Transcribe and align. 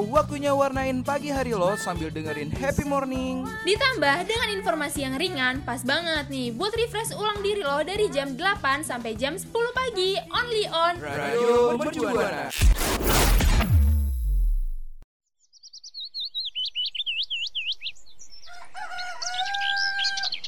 waktunya 0.00 0.56
warnain 0.56 1.04
pagi 1.04 1.28
hari 1.28 1.52
lo 1.52 1.76
sambil 1.76 2.08
dengerin 2.08 2.48
happy 2.48 2.88
morning. 2.88 3.44
Ditambah 3.68 4.24
dengan 4.24 4.48
informasi 4.56 5.04
yang 5.04 5.20
ringan, 5.20 5.60
pas 5.68 5.84
banget 5.84 6.32
nih 6.32 6.56
buat 6.56 6.72
refresh 6.72 7.12
ulang 7.12 7.44
diri 7.44 7.60
lo 7.60 7.84
dari 7.84 8.08
jam 8.08 8.32
8 8.32 8.86
sampai 8.86 9.12
jam 9.20 9.36
10 9.36 9.52
pagi, 9.76 10.16
only 10.32 10.64
on 10.72 10.94
Radio 11.00 11.76
Mercubuana. 11.76 12.48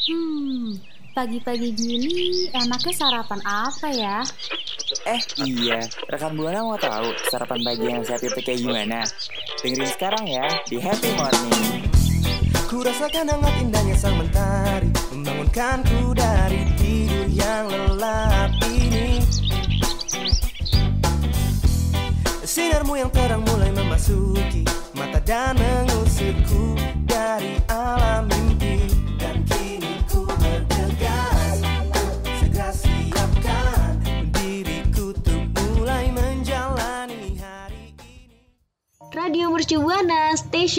Hmm, 0.03 0.83
pagi-pagi 1.15 1.69
gini 1.79 2.51
enaknya 2.51 2.93
sarapan 2.97 3.41
apa 3.47 3.89
ya? 3.95 4.19
Eh 5.03 5.19
iya, 5.43 5.83
rekan 6.07 6.39
Buana 6.39 6.63
mau 6.63 6.79
tahu 6.79 7.11
sarapan 7.27 7.59
pagi 7.67 7.91
yang 7.91 8.07
sehat 8.07 8.23
itu 8.23 8.39
kayak 8.39 8.63
gimana? 8.63 9.03
Dengerin 9.59 9.91
sekarang 9.91 10.25
ya 10.31 10.47
di 10.71 10.79
Happy 10.79 11.11
Morning. 11.19 11.91
Ku 12.71 12.87
rasakan 12.87 13.27
hangat 13.27 13.55
indahnya 13.61 13.97
sang 13.99 14.17
mentari 14.17 14.89
Membangunkanku 15.13 16.17
dari 16.17 16.65
tidur 16.81 17.29
yang 17.29 17.69
lelap 17.69 18.49
ini 18.65 19.21
Sinarmu 22.47 22.97
yang 22.97 23.11
terang 23.13 23.45
mulai 23.45 23.72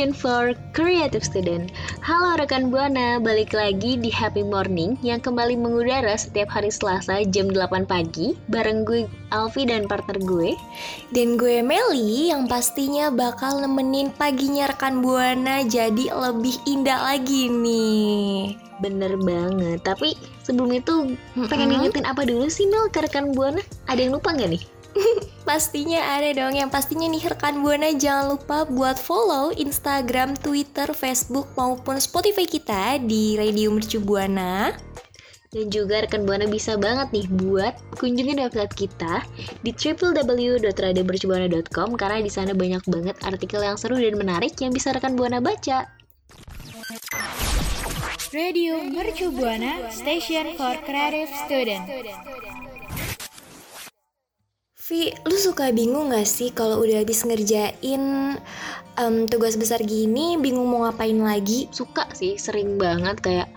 Station 0.04 0.20
for 0.20 0.52
Creative 0.76 1.24
Student. 1.24 1.72
Halo 2.04 2.36
rekan 2.36 2.68
Buana, 2.68 3.24
balik 3.24 3.56
lagi 3.56 3.96
di 3.96 4.12
Happy 4.12 4.44
Morning 4.44 5.00
yang 5.00 5.24
kembali 5.24 5.56
mengudara 5.56 6.12
setiap 6.20 6.52
hari 6.52 6.68
Selasa 6.76 7.24
jam 7.32 7.48
8 7.48 7.88
pagi 7.88 8.36
bareng 8.52 8.84
gue 8.84 9.08
Alfi 9.32 9.64
dan 9.64 9.88
partner 9.88 10.20
gue. 10.20 10.60
Dan 11.16 11.40
gue 11.40 11.64
Meli 11.64 12.36
yang 12.36 12.52
pastinya 12.52 13.08
bakal 13.16 13.64
nemenin 13.64 14.12
paginya 14.20 14.68
rekan 14.76 15.00
Buana 15.00 15.64
jadi 15.64 16.12
lebih 16.12 16.60
indah 16.68 17.00
lagi 17.00 17.48
nih. 17.48 18.60
Bener 18.84 19.16
banget. 19.24 19.88
Tapi 19.88 20.20
sebelum 20.44 20.84
itu 20.84 21.16
pengen 21.48 21.80
ngingetin 21.80 22.04
apa 22.04 22.28
dulu 22.28 22.52
sih 22.52 22.68
Mel 22.68 22.92
ke 22.92 23.08
rekan 23.08 23.32
Buana? 23.32 23.64
Ada 23.88 24.04
yang 24.04 24.20
lupa 24.20 24.36
nggak 24.36 24.52
nih? 24.52 24.73
Pastinya 25.48 26.18
ada 26.18 26.34
dong 26.34 26.56
yang 26.56 26.72
pastinya 26.72 27.08
nih 27.10 27.28
rekan 27.28 27.62
Buana 27.62 27.92
jangan 27.94 28.38
lupa 28.38 28.66
buat 28.66 28.96
follow 28.96 29.52
Instagram, 29.54 30.36
Twitter, 30.40 30.88
Facebook 30.96 31.52
maupun 31.60 32.00
Spotify 32.00 32.48
kita 32.48 32.98
di 33.04 33.36
Radio 33.36 33.72
Mercu 33.74 34.00
Buana. 34.00 34.72
Dan 35.54 35.70
juga 35.70 36.02
rekan 36.02 36.26
Buana 36.26 36.50
bisa 36.50 36.74
banget 36.82 37.14
nih 37.14 37.30
buat 37.30 37.78
kunjungin 38.02 38.42
website 38.42 38.74
kita 38.74 39.22
di 39.62 39.70
www.radiomercubuana.com 39.70 41.94
karena 41.94 42.26
di 42.26 42.34
sana 42.34 42.58
banyak 42.58 42.82
banget 42.90 43.14
artikel 43.22 43.62
yang 43.62 43.78
seru 43.78 44.02
dan 44.02 44.18
menarik 44.18 44.58
yang 44.58 44.74
bisa 44.74 44.90
rekan 44.90 45.14
Buana 45.14 45.38
baca. 45.38 45.86
Radio 48.34 48.82
Mercu 48.82 49.30
Buana, 49.30 49.94
Station 49.94 50.58
for 50.58 50.74
Creative 50.82 51.30
Student. 51.46 51.86
Vi, 54.84 55.16
lu 55.24 55.38
suka 55.40 55.72
bingung 55.72 56.12
gak 56.12 56.28
sih 56.28 56.52
kalau 56.52 56.84
udah 56.84 57.08
habis 57.08 57.24
ngerjain 57.24 58.04
em, 59.00 59.16
tugas 59.32 59.56
besar 59.56 59.80
gini, 59.80 60.36
bingung 60.36 60.68
mau 60.68 60.84
ngapain 60.84 61.16
lagi? 61.16 61.72
suka 61.72 62.04
sih 62.12 62.36
sering 62.36 62.76
banget 62.76 63.16
kayak 63.24 63.48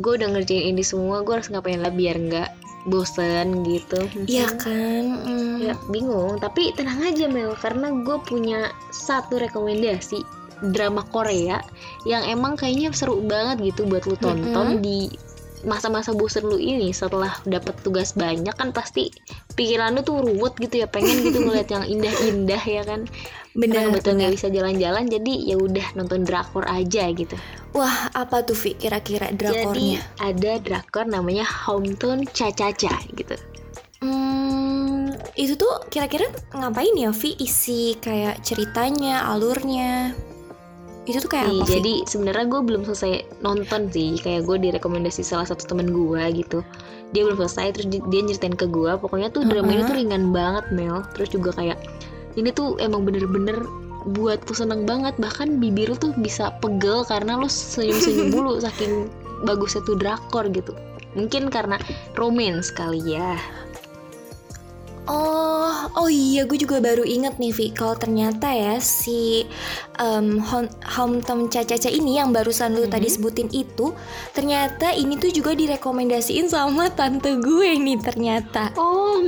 gue 0.00 0.12
udah 0.16 0.32
ngerjain 0.32 0.72
ini 0.72 0.80
semua 0.80 1.20
gue 1.20 1.36
harus 1.36 1.52
ngapain 1.52 1.76
lah 1.76 1.92
biar 1.92 2.16
nggak 2.16 2.48
bosen 2.88 3.60
gitu 3.68 4.00
Iya 4.24 4.48
kan? 4.56 5.04
Mm. 5.28 5.56
ya 5.60 5.74
bingung 5.92 6.40
tapi 6.40 6.72
tenang 6.72 7.04
aja 7.04 7.28
Mel 7.28 7.52
karena 7.60 7.92
gue 8.02 8.16
punya 8.24 8.72
satu 8.90 9.36
rekomendasi 9.38 10.24
drama 10.72 11.04
Korea 11.12 11.60
yang 12.08 12.24
emang 12.24 12.56
kayaknya 12.56 12.90
seru 12.96 13.20
banget 13.20 13.76
gitu 13.76 13.84
buat 13.84 14.08
lu 14.08 14.16
tonton 14.16 14.80
di 14.80 15.12
masa-masa 15.62 16.10
bosen 16.12 16.44
lu 16.44 16.58
ini 16.58 16.90
setelah 16.90 17.32
dapat 17.46 17.74
tugas 17.80 18.12
banyak 18.12 18.52
kan 18.54 18.70
pasti 18.70 19.10
pikiran 19.54 19.94
lu 19.94 20.02
tuh 20.02 20.20
ruwet 20.22 20.54
gitu 20.58 20.82
ya 20.82 20.88
pengen 20.90 21.22
gitu 21.26 21.38
ngeliat 21.46 21.68
yang 21.70 21.84
indah-indah 21.86 22.62
ya 22.62 22.82
kan 22.82 23.06
Bener, 23.52 23.84
karena 23.84 23.98
bener. 24.00 24.12
nggak 24.16 24.32
bisa 24.32 24.48
jalan-jalan 24.48 25.04
jadi 25.06 25.32
ya 25.44 25.56
udah 25.60 25.86
nonton 25.94 26.24
drakor 26.24 26.64
aja 26.64 27.04
gitu 27.12 27.36
Wah, 27.72 28.12
apa 28.12 28.44
tuh 28.44 28.52
Vi 28.52 28.76
kira-kira 28.76 29.32
Jadi 29.32 29.38
drakornya? 29.40 30.00
ada 30.20 30.52
drakor 30.60 31.08
namanya 31.08 31.48
Hometown 31.48 32.28
Cha-Cha-Cha 32.28 33.00
gitu. 33.16 33.32
Hmm, 34.04 35.08
itu 35.32 35.56
tuh 35.56 35.80
kira-kira 35.88 36.28
ngapain 36.52 36.92
ya 36.92 37.16
Vi 37.16 37.32
isi 37.40 37.96
kayak 37.96 38.44
ceritanya, 38.44 39.24
alurnya? 39.24 40.12
Itu 41.02 41.18
tuh 41.18 41.30
kayak 41.34 41.50
apa 41.50 41.66
Vi? 41.66 41.72
jadi 41.82 41.92
sebenarnya 42.06 42.46
gue 42.46 42.60
belum 42.62 42.82
selesai 42.86 43.42
nonton 43.42 43.90
sih. 43.90 44.18
Kayak 44.22 44.46
gue 44.46 44.56
direkomendasi 44.70 45.26
salah 45.26 45.46
satu 45.46 45.66
temen 45.66 45.90
gue 45.90 46.22
gitu. 46.38 46.62
Dia 47.10 47.26
belum 47.26 47.42
selesai 47.42 47.74
terus 47.74 47.86
di- 47.90 48.04
dia 48.06 48.20
nyeritain 48.22 48.54
ke 48.54 48.70
gue. 48.70 48.94
Pokoknya 49.02 49.34
tuh 49.34 49.42
drama 49.42 49.70
ini 49.74 49.82
tuh 49.82 49.96
ringan 49.98 50.30
banget 50.30 50.64
Mel. 50.70 51.02
Terus 51.18 51.28
juga 51.34 51.50
kayak 51.58 51.78
ini 52.38 52.54
tuh 52.54 52.78
emang 52.78 53.02
bener-bener 53.02 53.66
buat 54.14 54.46
tuh 54.46 54.54
seneng 54.62 54.86
banget. 54.86 55.18
Bahkan 55.18 55.58
bibir 55.58 55.90
lu 55.90 55.98
tuh 55.98 56.14
bisa 56.14 56.54
pegel 56.62 57.02
karena 57.02 57.34
lu 57.34 57.50
senyum-senyum 57.50 58.30
mulu 58.34 58.62
saking 58.62 59.10
bagusnya 59.42 59.82
tuh 59.82 59.98
drakor 59.98 60.46
gitu. 60.54 60.70
Mungkin 61.18 61.50
karena 61.50 61.76
romance 62.14 62.70
kali 62.70 63.02
ya. 63.18 63.36
Oh, 65.02 65.90
oh 65.98 66.06
iya, 66.06 66.46
gue 66.46 66.54
juga 66.54 66.78
baru 66.78 67.02
inget 67.02 67.34
nih, 67.42 67.50
Vi. 67.50 67.66
Kalau 67.74 67.98
ternyata 67.98 68.54
ya 68.54 68.78
si 68.78 69.42
um, 69.98 70.38
Hom- 70.38 70.70
Hometown 70.94 71.50
Caca-Caca 71.50 71.90
ini 71.90 72.22
yang 72.22 72.30
barusan 72.30 72.78
lu 72.78 72.86
tadi 72.86 73.10
sebutin 73.10 73.50
itu, 73.50 73.90
ternyata 74.30 74.94
ini 74.94 75.18
tuh 75.18 75.34
juga 75.34 75.58
direkomendasiin 75.58 76.46
sama 76.46 76.86
tante 76.94 77.34
gue 77.34 77.74
nih 77.82 77.98
ternyata. 77.98 78.70
Oh, 78.78 79.18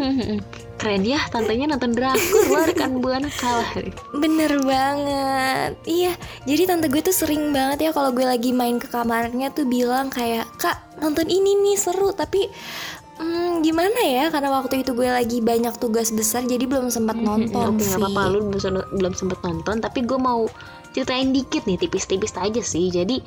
keren 0.78 1.02
ya 1.02 1.18
tantenya 1.34 1.70
nonton 1.74 1.90
drakor 1.90 2.44
loh 2.54 2.64
rekan 2.70 3.02
buana 3.02 3.26
kalah. 3.34 3.74
Bener 4.14 4.54
banget. 4.62 5.74
Iya, 5.90 6.14
jadi 6.46 6.70
tante 6.70 6.86
gue 6.86 7.02
tuh 7.02 7.14
sering 7.14 7.50
banget 7.50 7.90
ya 7.90 7.90
kalau 7.90 8.14
gue 8.14 8.22
lagi 8.22 8.54
main 8.54 8.78
ke 8.78 8.86
kamarnya 8.86 9.50
tuh 9.50 9.66
bilang 9.66 10.06
kayak, 10.06 10.46
"Kak, 10.54 11.02
nonton 11.02 11.26
ini 11.26 11.58
nih 11.66 11.74
seru." 11.74 12.14
Tapi 12.14 12.46
hmm, 13.18 13.62
gimana 13.62 14.00
ya? 14.02 14.24
Karena 14.30 14.50
waktu 14.54 14.82
itu 14.82 14.92
gue 14.94 15.06
lagi 15.06 15.38
banyak 15.40 15.78
tugas 15.78 16.10
besar 16.10 16.42
jadi 16.44 16.64
belum 16.66 16.90
sempat 16.90 17.18
nonton. 17.18 17.76
Oke 17.76 17.84
nggak 17.84 17.98
Vi. 17.98 18.02
apa-apa 18.02 18.22
lu 18.32 18.50
belum, 18.94 19.14
sempet 19.14 19.38
nonton 19.44 19.78
tapi 19.78 20.02
gue 20.02 20.18
mau 20.18 20.46
ceritain 20.94 21.30
dikit 21.34 21.66
nih 21.66 21.78
tipis-tipis 21.78 22.34
aja 22.38 22.62
sih. 22.62 22.90
Jadi 22.90 23.22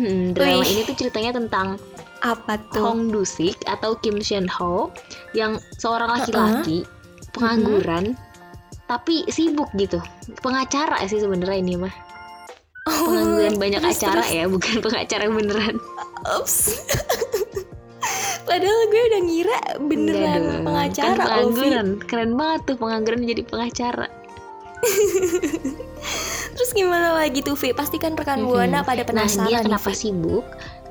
hmm, 0.00 0.36
drama 0.36 0.64
Wih. 0.64 0.70
ini 0.72 0.80
tuh 0.88 0.96
ceritanya 0.96 1.36
tentang 1.36 1.76
Apa 2.24 2.56
tuh? 2.72 2.80
Hong 2.80 3.12
Du-sik 3.12 3.60
atau 3.68 4.00
Kim 4.00 4.16
Seon 4.24 4.48
Ho 4.56 4.88
yang 5.36 5.60
seorang 5.76 6.08
laki-laki 6.08 6.88
pengangguran 7.36 8.16
tapi 8.88 9.28
sibuk 9.28 9.68
gitu. 9.76 10.00
Pengacara 10.40 11.04
sih 11.04 11.20
sebenarnya 11.20 11.60
ini 11.60 11.74
mah. 11.76 11.94
Pengangguran 12.84 13.56
banyak 13.56 13.80
Oh, 13.80 13.88
terus, 13.88 14.00
acara 14.00 14.22
terus. 14.24 14.36
ya, 14.36 14.44
bukan 14.48 14.74
pengacara 14.84 15.24
beneran. 15.28 15.76
Ups. 16.36 16.56
Padahal 18.48 18.80
gue 18.92 19.02
udah 19.08 19.20
ngira 19.24 19.58
beneran 19.88 20.42
dong, 20.44 20.62
pengacara 20.68 21.16
kan 21.16 21.26
pengangguran. 21.26 21.86
Keren 22.04 22.32
banget 22.36 22.60
tuh 22.68 22.76
pengangguran 22.76 23.20
jadi 23.24 23.42
pengacara. 23.44 24.08
Terus 26.54 26.70
gimana 26.76 27.16
lagi 27.16 27.40
tuh 27.40 27.56
Vi? 27.56 27.72
Pasti 27.72 27.96
kan 27.96 28.14
rekan 28.14 28.44
Buana 28.44 28.84
pada 28.84 29.00
Nah 29.02 29.08
penasaran 29.08 29.48
dia 29.48 29.58
nih, 29.64 29.72
kenapa 29.72 29.90
Vi. 29.90 29.96
sibuk? 29.96 30.44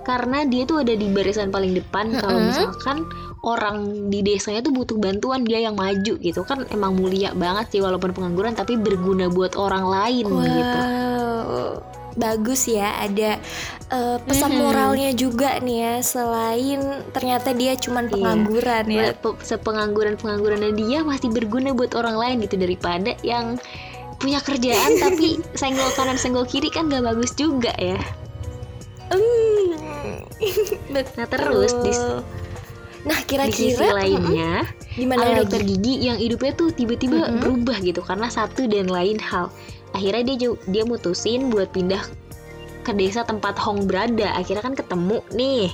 karena 0.04 0.44
dia 0.44 0.68
tuh 0.68 0.84
ada 0.84 0.94
di 0.94 1.08
barisan 1.10 1.50
paling 1.50 1.74
depan 1.80 2.12
kalau 2.20 2.38
Mm-mm. 2.38 2.52
misalkan 2.52 3.08
orang 3.44 4.08
di 4.12 4.20
desanya 4.20 4.60
tuh 4.64 4.76
butuh 4.76 5.00
bantuan 5.00 5.48
dia 5.48 5.64
yang 5.64 5.80
maju 5.80 6.20
gitu 6.20 6.44
kan 6.44 6.68
emang 6.72 7.00
mulia 7.00 7.32
banget 7.32 7.76
sih 7.76 7.82
walaupun 7.84 8.12
pengangguran 8.12 8.52
tapi 8.52 8.76
berguna 8.76 9.32
buat 9.32 9.56
orang 9.56 9.88
lain 9.88 10.28
gitu 10.28 10.80
Wow, 10.84 11.80
bagus 12.14 12.66
ya 12.66 12.94
ada 13.00 13.42
eh, 13.90 14.18
pesan 14.22 14.52
Mhm. 14.52 14.60
moralnya 14.60 15.10
juga 15.12 15.58
nih 15.58 15.78
ya 15.80 15.94
selain 16.00 16.82
ternyata 17.10 17.52
dia 17.52 17.74
cuman 17.76 18.06
Iya. 18.06 18.12
pengangguran 18.12 18.86
ya. 18.88 19.04
Pe- 19.14 19.40
sepengangguran 19.40 20.16
penganggurannya 20.16 20.74
dia 20.74 21.02
masih 21.02 21.30
berguna 21.30 21.72
buat 21.72 21.94
orang 21.94 22.14
lain 22.14 22.36
gitu 22.42 22.56
daripada 22.56 23.14
yang 23.22 23.58
punya 24.18 24.40
kerjaan 24.40 24.98
tapi 25.04 25.42
senggol 25.54 25.90
kanan 25.92 26.16
senggol 26.16 26.44
kiri 26.44 26.68
kan 26.68 26.88
gak 26.88 27.04
bagus 27.04 27.34
juga 27.34 27.74
ya 27.76 27.98
Hmm. 29.10 30.18
nah 30.94 31.28
terus 31.28 31.74
di, 31.80 31.92
Nah 33.04 33.20
kira-kira 33.22 33.92
lainnya 33.94 34.64
gimana 34.90 35.22
ada 35.22 35.30
lagi? 35.30 35.40
dokter 35.44 35.62
gigi 35.62 35.94
yang 36.02 36.16
hidupnya 36.16 36.56
tuh 36.56 36.72
tiba-tiba 36.72 37.20
Mm-mm. 37.20 37.42
berubah 37.42 37.78
gitu 37.78 38.00
karena 38.00 38.26
satu 38.26 38.64
dan 38.64 38.88
lain 38.88 39.20
hal 39.20 39.52
akhirnya 39.94 40.36
dia 40.36 40.50
dia 40.68 40.84
mutusin 40.84 41.54
buat 41.54 41.70
pindah 41.72 42.02
ke 42.84 42.92
desa 42.92 43.24
tempat 43.24 43.56
Hong 43.58 43.88
berada. 43.88 44.36
Akhirnya 44.36 44.62
kan 44.62 44.76
ketemu 44.76 45.24
nih. 45.32 45.72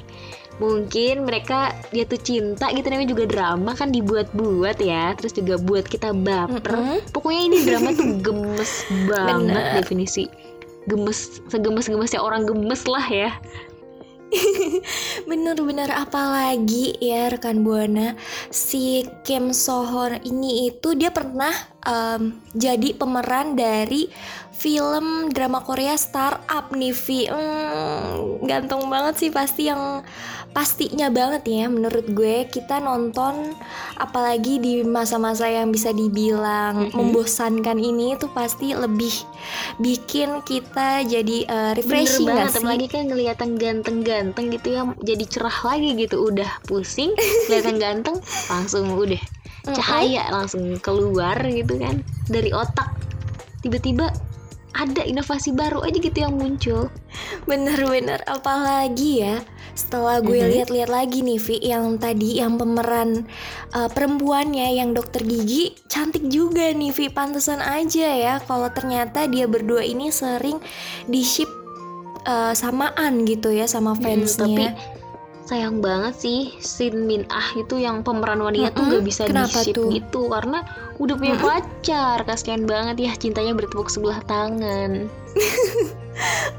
Mungkin 0.60 1.24
mereka 1.24 1.72
dia 1.90 2.04
tuh 2.04 2.20
cinta 2.20 2.68
gitu 2.76 2.86
namanya 2.92 3.16
juga 3.16 3.26
drama 3.26 3.72
kan 3.74 3.90
dibuat-buat 3.90 4.78
ya. 4.78 5.18
Terus 5.18 5.34
juga 5.34 5.58
buat 5.58 5.88
kita 5.90 6.14
baper. 6.14 6.62
Mm-mm. 6.70 7.00
pokoknya 7.16 7.42
ini 7.50 7.58
drama 7.66 7.90
tuh 7.96 8.08
gemes 8.22 8.72
banget 9.10 9.64
Bener. 9.66 9.76
definisi. 9.82 10.24
Gemes 10.86 11.42
segemes-gemesnya 11.50 12.22
orang 12.22 12.46
gemes 12.46 12.86
lah 12.86 13.08
ya. 13.10 13.32
Bener-bener 15.30 15.90
apalagi 15.90 16.94
ya 17.02 17.34
rekan 17.34 17.66
buana 17.66 18.14
si 18.54 19.02
Kim 19.26 19.50
Sohon 19.50 20.22
ini 20.22 20.70
itu 20.70 20.94
dia 20.94 21.10
pernah 21.10 21.50
em, 21.82 22.22
jadi 22.52 22.92
pemeran 22.94 23.54
dari 23.54 24.10
film 24.52 25.32
drama 25.32 25.60
Korea 25.60 25.96
Startup 25.96 26.68
nih 26.70 26.92
Vi 26.92 27.20
Hmm, 27.26 28.44
gantung 28.44 28.88
banget 28.88 29.16
sih 29.18 29.30
pasti 29.30 29.66
yang 29.66 30.04
pastinya 30.50 31.08
banget 31.08 31.46
ya 31.46 31.70
menurut 31.70 32.10
gue 32.10 32.44
kita 32.44 32.82
nonton 32.82 33.54
apalagi 33.96 34.58
di 34.58 34.82
masa-masa 34.82 35.46
yang 35.46 35.70
bisa 35.70 35.94
dibilang 35.94 36.90
Mhm. 36.90 36.98
membosankan 36.98 37.78
ini 37.78 38.18
tuh 38.18 38.28
pasti 38.30 38.74
lebih 38.74 39.14
bikin 39.78 40.42
kita 40.42 41.06
jadi 41.06 41.38
eh, 41.46 41.72
refreshing 41.78 42.26
Bener 42.26 42.50
banget 42.50 42.52
sih? 42.52 42.60
apalagi 42.60 42.88
kan 42.90 43.04
ngeliatan 43.06 43.50
ganteng-ganteng 43.56 44.46
gitu 44.50 44.68
ya 44.70 44.82
jadi 45.00 45.24
cerah 45.24 45.58
lagi 45.64 45.90
gitu 45.96 46.18
udah 46.26 46.50
pusing 46.66 47.14
kelihatan 47.46 47.78
ganteng 47.78 48.18
langsung 48.50 48.92
udah 48.92 49.22
cahaya 49.74 50.24
langsung 50.30 50.78
keluar 50.80 51.38
gitu 51.46 51.78
kan 51.78 52.02
dari 52.26 52.50
otak. 52.50 52.90
Tiba-tiba 53.60 54.08
ada 54.70 55.02
inovasi 55.02 55.52
baru 55.52 55.82
aja 55.82 55.98
gitu 55.98 56.16
yang 56.16 56.38
muncul. 56.38 56.88
Bener-bener 57.44 58.22
apalagi 58.24 59.26
ya 59.26 59.42
setelah 59.74 60.20
gue 60.20 60.36
Mhm. 60.38 60.50
lihat-lihat 60.54 60.90
lagi 60.90 61.24
nih 61.24 61.40
Vi 61.40 61.56
yang 61.64 61.98
tadi 61.98 62.38
yang 62.38 62.56
pemeran 62.56 63.24
uh, 63.72 63.88
perempuannya 63.88 64.76
yang 64.76 64.92
dokter 64.92 65.24
gigi 65.24 65.72
cantik 65.88 66.28
juga 66.28 66.70
nih 66.70 66.92
Vi. 66.92 67.08
Pantesan 67.10 67.60
aja 67.60 68.08
ya 68.12 68.34
kalau 68.44 68.68
ternyata 68.70 69.26
dia 69.26 69.48
berdua 69.48 69.82
ini 69.82 70.12
sering 70.12 70.60
di 71.08 71.24
ship 71.24 71.50
uh, 72.24 72.52
samaan 72.54 73.24
gitu 73.24 73.50
ya 73.50 73.66
sama 73.66 73.96
Mm, 73.96 74.00
fansnya. 74.00 74.46
tapi 74.46 74.66
sayang 75.50 75.82
banget 75.82 76.14
sih 76.14 76.54
Shin 76.62 77.10
Min 77.10 77.26
Ah 77.26 77.50
itu 77.58 77.82
yang 77.82 78.06
pemeran 78.06 78.38
wanita 78.38 78.70
tuh 78.70 78.86
Mm-mm, 78.86 78.94
gak 79.02 79.06
bisa 79.10 79.22
kenapa 79.26 79.66
di-ship 79.66 79.74
tuh? 79.74 79.90
gitu 79.90 80.22
karena 80.30 80.62
udah 81.02 81.16
punya 81.18 81.36
pacar 81.42 82.22
kasihan 82.22 82.70
banget 82.70 83.02
ya 83.02 83.12
cintanya 83.18 83.58
bertepuk 83.58 83.90
sebelah 83.90 84.22
tangan 84.30 85.10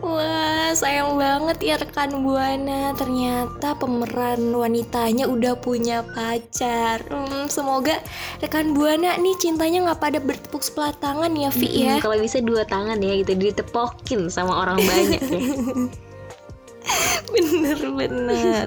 Wah 0.01 0.73
sayang 0.73 1.21
banget 1.21 1.59
ya 1.61 1.75
rekan 1.77 2.25
buana 2.25 2.97
ternyata 2.97 3.77
pemeran 3.77 4.57
wanitanya 4.57 5.29
udah 5.29 5.53
punya 5.61 6.01
pacar. 6.01 7.05
Hmm, 7.05 7.45
semoga 7.45 8.01
rekan 8.41 8.73
buana 8.73 9.21
nih 9.21 9.37
cintanya 9.37 9.85
nggak 9.85 10.01
pada 10.01 10.17
bertepuk 10.17 10.65
sebelah 10.65 10.97
tangan 10.97 11.37
ya 11.37 11.53
Vi 11.53 11.69
Mm-mm, 11.69 11.85
ya. 11.85 11.95
kalau 12.01 12.17
bisa 12.17 12.41
dua 12.41 12.65
tangan 12.65 13.05
ya 13.05 13.21
gitu 13.21 13.37
ditepokin 13.37 14.33
sama 14.33 14.65
orang 14.65 14.81
banyak 14.81 15.21
ya 15.21 15.43
Bener-bener. 17.31 18.67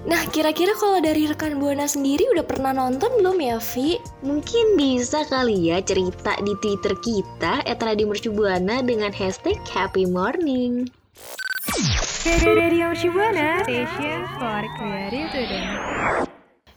Nah, 0.00 0.24
kira-kira 0.32 0.72
kalau 0.80 0.96
dari 1.04 1.28
rekan 1.28 1.60
Buana 1.60 1.84
sendiri 1.84 2.24
udah 2.32 2.40
pernah 2.40 2.72
nonton 2.72 3.20
belum 3.20 3.36
ya, 3.36 3.60
Vi? 3.60 4.00
Mungkin 4.24 4.72
bisa 4.80 5.28
kali 5.28 5.68
ya 5.68 5.84
cerita 5.84 6.40
di 6.40 6.56
Twitter 6.64 6.96
kita 7.04 7.60
@radiomercubuana 7.68 8.80
dengan 8.80 9.12
hashtag 9.12 9.60
Happy 9.68 10.08
Morning. 10.08 10.88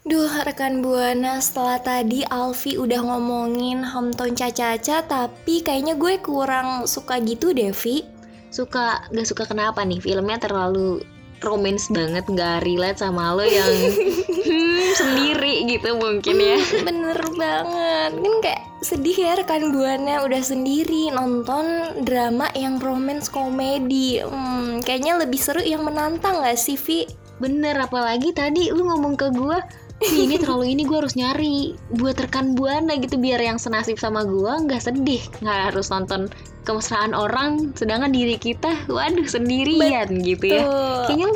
Duh, 0.03 0.33
rekan 0.43 0.83
Buana, 0.83 1.39
setelah 1.39 1.79
tadi 1.79 2.27
Alfi 2.27 2.75
udah 2.75 3.07
ngomongin 3.07 3.87
hometown 3.87 4.35
Caca-Caca, 4.35 5.07
tapi 5.07 5.63
kayaknya 5.63 5.95
gue 5.95 6.19
kurang 6.19 6.83
suka 6.83 7.23
gitu 7.23 7.55
deh, 7.55 7.71
Vi. 7.71 8.03
Suka 8.51 9.07
gak 9.15 9.27
suka 9.31 9.47
kenapa 9.47 9.79
nih 9.87 10.03
filmnya 10.03 10.43
terlalu 10.43 10.99
romance 11.43 11.91
banget 11.91 12.25
nggak 12.25 12.63
relate 12.63 12.99
sama 12.99 13.35
lo 13.35 13.43
yang 13.43 13.67
hmm, 14.47 14.87
sendiri 14.95 15.67
gitu 15.67 15.93
mungkin 15.95 16.35
ya. 16.39 16.59
Hmm, 16.59 16.83
bener 16.87 17.19
banget 17.35 18.11
kan 18.17 18.35
kayak 18.43 18.61
sedih 18.83 19.15
ya 19.15 19.31
rekan 19.39 19.71
buana 19.71 20.27
udah 20.27 20.43
sendiri 20.43 21.07
nonton 21.11 21.65
drama 22.03 22.51
yang 22.55 22.79
romance 22.79 23.31
komedi 23.31 24.19
hmm, 24.19 24.83
kayaknya 24.83 25.19
lebih 25.23 25.39
seru 25.39 25.63
yang 25.63 25.87
menantang 25.87 26.43
gak 26.43 26.59
sih 26.59 26.75
Vi? 26.75 27.07
Bener 27.41 27.75
apalagi 27.75 28.31
tadi 28.31 28.71
lu 28.71 28.87
ngomong 28.87 29.19
ke 29.19 29.27
gue 29.33 29.57
"Ih, 30.01 30.25
ini 30.25 30.35
terlalu 30.41 30.73
ini 30.73 30.83
gue 30.87 30.97
harus 30.97 31.13
nyari 31.13 31.77
buat 31.93 32.17
rekan 32.17 32.57
buana 32.57 32.97
gitu 32.97 33.21
biar 33.21 33.37
yang 33.43 33.61
senasib 33.61 34.01
sama 34.01 34.25
gue 34.25 34.53
nggak 34.65 34.81
sedih 34.81 35.21
nggak 35.43 35.59
harus 35.69 35.93
nonton 35.93 36.31
kemesraan 36.63 37.11
orang 37.13 37.75
sedangkan 37.75 38.09
diri 38.15 38.39
kita 38.39 38.73
waduh 38.87 39.27
sendirian 39.27 40.09
gitu 40.23 40.57
ya. 40.57 40.63
Kayaknya 41.05 41.29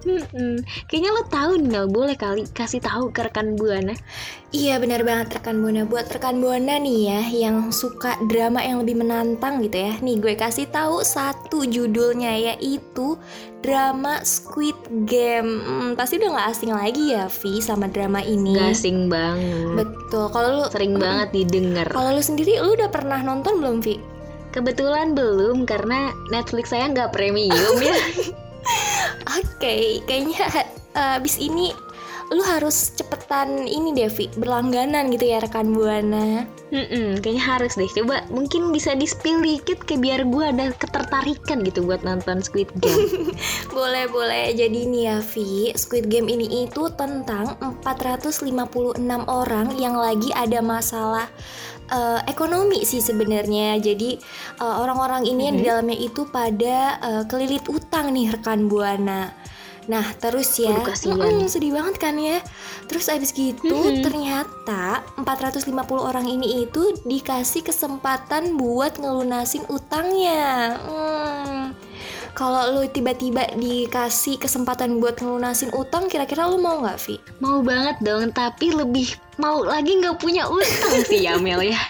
Mm-mm. 0.00 0.64
kayaknya 0.88 1.10
lo 1.12 1.22
tahu 1.28 1.60
nih 1.60 1.68
Mel 1.68 1.86
boleh 1.92 2.16
kali 2.16 2.48
kasih 2.50 2.80
tahu 2.80 3.12
ke 3.12 3.28
rekan 3.28 3.56
buana? 3.56 3.92
Iya 4.50 4.80
benar 4.80 5.04
banget 5.04 5.38
rekan 5.38 5.60
buana. 5.60 5.84
Buat 5.84 6.10
rekan 6.10 6.40
buana 6.40 6.80
nih 6.80 6.98
ya 7.06 7.20
yang 7.48 7.68
suka 7.70 8.16
drama 8.26 8.64
yang 8.64 8.80
lebih 8.80 8.98
menantang 8.98 9.60
gitu 9.60 9.76
ya. 9.76 9.92
Nih 10.00 10.16
gue 10.16 10.34
kasih 10.34 10.66
tahu 10.72 11.04
satu 11.04 11.68
judulnya 11.68 12.32
yaitu 12.54 13.20
drama 13.60 14.24
Squid 14.24 14.76
Game. 15.04 15.60
Hmm, 15.60 15.90
pasti 15.94 16.16
udah 16.16 16.30
nggak 16.32 16.48
asing 16.50 16.72
lagi 16.72 17.04
ya 17.12 17.28
Vi 17.28 17.60
sama 17.60 17.86
drama 17.86 18.24
ini. 18.24 18.56
Gasing 18.56 19.12
banget. 19.12 19.84
Betul. 19.84 20.32
Kalau 20.32 20.48
lu 20.60 20.64
sering 20.72 20.96
banget 20.96 21.28
didengar. 21.30 21.86
Kalau 21.92 22.16
lu 22.16 22.22
sendiri 22.24 22.56
lu 22.58 22.74
udah 22.74 22.88
pernah 22.88 23.20
nonton 23.20 23.60
belum, 23.60 23.78
Vi? 23.84 24.20
kebetulan 24.50 25.14
belum 25.14 25.62
karena 25.62 26.10
Netflix 26.30 26.74
saya 26.74 26.90
nggak 26.90 27.14
premium 27.14 27.78
ya 27.78 27.94
Oke, 29.40 30.04
kayaknya 30.04 30.42
eh, 30.94 31.16
abis 31.18 31.38
ini 31.38 31.70
lu 32.30 32.46
harus 32.46 32.94
cepetan 32.94 33.66
ini 33.66 33.90
deh, 33.90 34.06
Vi, 34.06 34.30
berlangganan 34.38 35.10
gitu 35.10 35.26
ya 35.26 35.42
rekan 35.42 35.74
Buana. 35.74 36.46
Mm-mm, 36.70 37.18
kayaknya 37.18 37.42
harus 37.42 37.74
deh 37.74 37.90
coba 37.90 38.22
mungkin 38.30 38.70
bisa 38.70 38.94
di 38.94 39.02
spill 39.02 39.42
dikit 39.42 39.82
kayak 39.82 40.00
biar 40.06 40.20
gue 40.22 40.44
ada 40.54 40.70
ketertarikan 40.78 41.66
gitu 41.66 41.82
buat 41.82 42.06
nonton 42.06 42.38
Squid 42.38 42.70
Game 42.78 43.34
Boleh, 43.74 44.06
boleh. 44.06 44.54
Jadi 44.54 44.86
nih 44.86 45.02
ya, 45.10 45.16
Vi, 45.18 45.74
Squid 45.74 46.06
Game 46.06 46.30
ini 46.30 46.70
itu 46.70 46.86
tentang 46.94 47.58
456 47.82 48.46
orang 49.26 49.66
yang 49.74 49.98
lagi 49.98 50.30
ada 50.30 50.62
masalah 50.62 51.26
eh, 51.90 52.20
ekonomi 52.30 52.86
sih 52.86 53.02
sebenarnya. 53.02 53.76
Jadi 53.82 54.16
eh, 54.62 54.76
orang-orang 54.80 55.26
ini 55.26 55.42
yang 55.50 55.56
di 55.58 55.64
dalamnya 55.66 55.98
itu 55.98 56.24
pada 56.30 56.96
eh, 57.02 57.22
kelilit 57.26 57.66
utang 57.68 58.14
nih 58.14 58.32
rekan 58.32 58.70
Buana. 58.70 59.34
Nah 59.90 60.06
terus 60.22 60.54
ya, 60.54 60.76
mm-mm, 60.86 61.50
sedih 61.50 61.74
banget 61.74 61.98
kan 61.98 62.14
ya. 62.14 62.38
Terus 62.86 63.10
abis 63.10 63.34
gitu 63.34 63.74
Mm-mm. 63.74 64.06
ternyata 64.06 65.02
450 65.18 65.66
orang 65.98 66.30
ini 66.30 66.62
itu 66.62 66.94
dikasih 67.02 67.66
kesempatan 67.66 68.54
buat 68.54 69.02
ngelunasin 69.02 69.66
utangnya. 69.66 70.78
Hmm. 70.78 71.74
Kalau 72.38 72.78
lu 72.78 72.86
tiba-tiba 72.86 73.50
dikasih 73.58 74.38
kesempatan 74.38 75.02
buat 75.02 75.18
ngelunasin 75.18 75.74
utang, 75.74 76.06
kira-kira 76.06 76.46
lu 76.46 76.62
mau 76.62 76.78
nggak, 76.78 76.98
Vi? 77.02 77.16
mau 77.42 77.58
banget 77.60 77.98
dong 78.00 78.30
tapi 78.30 78.70
lebih 78.70 79.12
mau 79.38 79.62
lagi 79.62 80.00
nggak 80.00 80.18
punya 80.18 80.48
utang 80.48 81.04
sih 81.06 81.28
ya 81.28 81.38
Mel 81.38 81.62
ya 81.62 81.80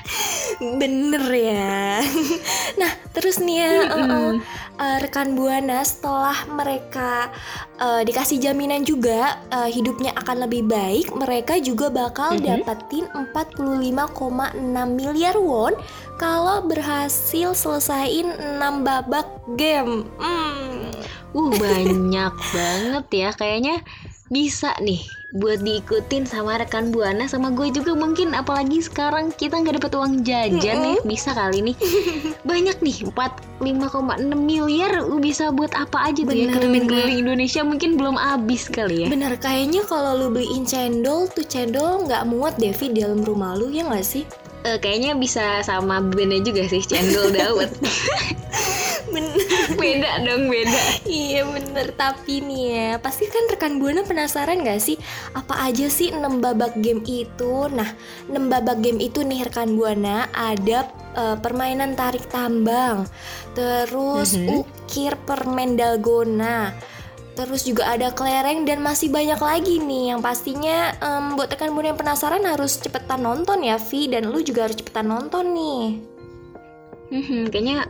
Bener 0.60 1.24
ya. 1.32 2.04
nah, 2.80 2.92
terus 3.16 3.40
nih 3.40 3.64
ya, 3.64 3.72
uh, 3.88 3.96
uh, 3.96 4.30
uh, 4.76 4.96
rekan 5.00 5.32
buana 5.32 5.80
setelah 5.80 6.36
mereka 6.52 7.32
uh, 7.80 8.04
dikasih 8.04 8.36
jaminan 8.42 8.84
juga 8.84 9.40
uh, 9.48 9.70
hidupnya 9.70 10.12
akan 10.20 10.44
lebih 10.44 10.68
baik, 10.68 11.14
mereka 11.16 11.56
juga 11.62 11.88
bakal 11.88 12.36
dapetin 12.36 13.08
45,6 13.08 13.56
miliar 14.92 15.36
won 15.40 15.72
kalau 16.20 16.60
berhasil 16.66 17.56
selesaiin 17.56 18.60
6 18.60 18.84
babak 18.84 19.28
game. 19.56 20.04
Hmm. 20.20 20.92
Uh 21.30 21.54
banyak 21.56 22.34
banget 22.54 23.06
ya 23.14 23.30
kayaknya 23.32 23.76
bisa 24.28 24.74
nih 24.82 25.19
buat 25.30 25.62
diikutin 25.62 26.26
sama 26.26 26.58
rekan 26.58 26.90
buana 26.90 27.30
sama 27.30 27.54
gue 27.54 27.70
juga 27.70 27.94
mungkin 27.94 28.34
apalagi 28.34 28.82
sekarang 28.82 29.30
kita 29.30 29.62
nggak 29.62 29.78
dapat 29.78 29.92
uang 29.94 30.26
jajan 30.26 30.76
nih 30.82 30.98
bisa 31.06 31.30
kali 31.30 31.62
nih. 31.70 31.76
Banyak 32.50 32.82
nih 32.82 32.96
45,6 33.14 34.26
miliar 34.34 34.92
uh, 35.06 35.20
bisa 35.22 35.54
buat 35.54 35.70
apa 35.78 36.10
aja 36.10 36.26
tuh 36.26 36.34
ya 36.34 36.50
Bener, 36.50 36.54
keliling-keliling 36.58 37.18
Indonesia 37.22 37.62
mungkin 37.62 37.94
belum 37.94 38.18
habis 38.18 38.66
kali 38.66 39.06
ya. 39.06 39.08
Bener, 39.08 39.38
kayaknya 39.38 39.86
kalau 39.86 40.18
lu 40.18 40.26
beliin 40.34 40.66
cendol 40.66 41.30
tuh 41.30 41.46
cendol 41.46 42.10
nggak 42.10 42.26
muat 42.26 42.58
Devi 42.58 42.90
di 42.90 43.06
dalam 43.06 43.22
rumah 43.22 43.54
lu 43.54 43.70
ya 43.70 43.86
nggak 43.86 44.06
sih? 44.06 44.26
Eh, 44.60 44.76
kayaknya 44.76 45.16
bisa 45.16 45.64
sama 45.64 46.04
bandnya 46.04 46.44
juga 46.44 46.68
sih 46.68 46.84
cendol 46.84 47.32
dawet. 47.32 47.72
Bener. 49.10 49.40
beda 49.80 50.22
dong 50.22 50.46
beda. 50.46 50.80
Iya 51.06 51.42
bener, 51.46 51.88
tapi 51.94 52.42
nih 52.44 52.62
ya 52.70 52.90
Pasti 53.02 53.26
kan 53.26 53.44
rekan 53.50 53.82
Buana 53.82 54.06
penasaran 54.06 54.62
gak 54.62 54.80
sih? 54.82 54.96
Apa 55.34 55.70
aja 55.70 55.90
sih 55.90 56.14
6 56.14 56.38
babak 56.38 56.78
game 56.78 57.02
itu? 57.06 57.66
Nah 57.70 57.90
6 58.30 58.50
babak 58.50 58.78
game 58.82 59.02
itu 59.02 59.26
nih 59.26 59.46
rekan 59.46 59.74
Buana 59.74 60.30
Ada 60.30 60.86
eh, 61.16 61.36
permainan 61.42 61.98
tarik 61.98 62.26
tambang 62.30 63.06
Terus 63.54 64.38
ukir 64.38 65.18
permen 65.26 65.74
dalgona 65.74 66.74
Terus 67.40 67.64
juga 67.64 67.88
ada 67.88 68.12
kelereng 68.12 68.68
dan 68.68 68.84
masih 68.84 69.08
banyak 69.08 69.40
lagi 69.40 69.80
nih. 69.80 70.12
Yang 70.12 70.20
pastinya 70.20 70.92
em, 71.00 71.40
buat 71.40 71.48
rekan 71.48 71.72
Buana 71.72 71.96
yang 71.96 72.00
penasaran 72.00 72.44
harus 72.44 72.76
cepetan 72.76 73.24
nonton 73.24 73.64
ya 73.64 73.80
Vi. 73.80 74.12
Dan 74.12 74.28
lu 74.28 74.44
juga 74.44 74.68
harus 74.68 74.76
cepetan 74.76 75.08
nonton 75.08 75.56
nih. 75.56 75.84
Hmm, 77.08 77.48
kayaknya 77.48 77.88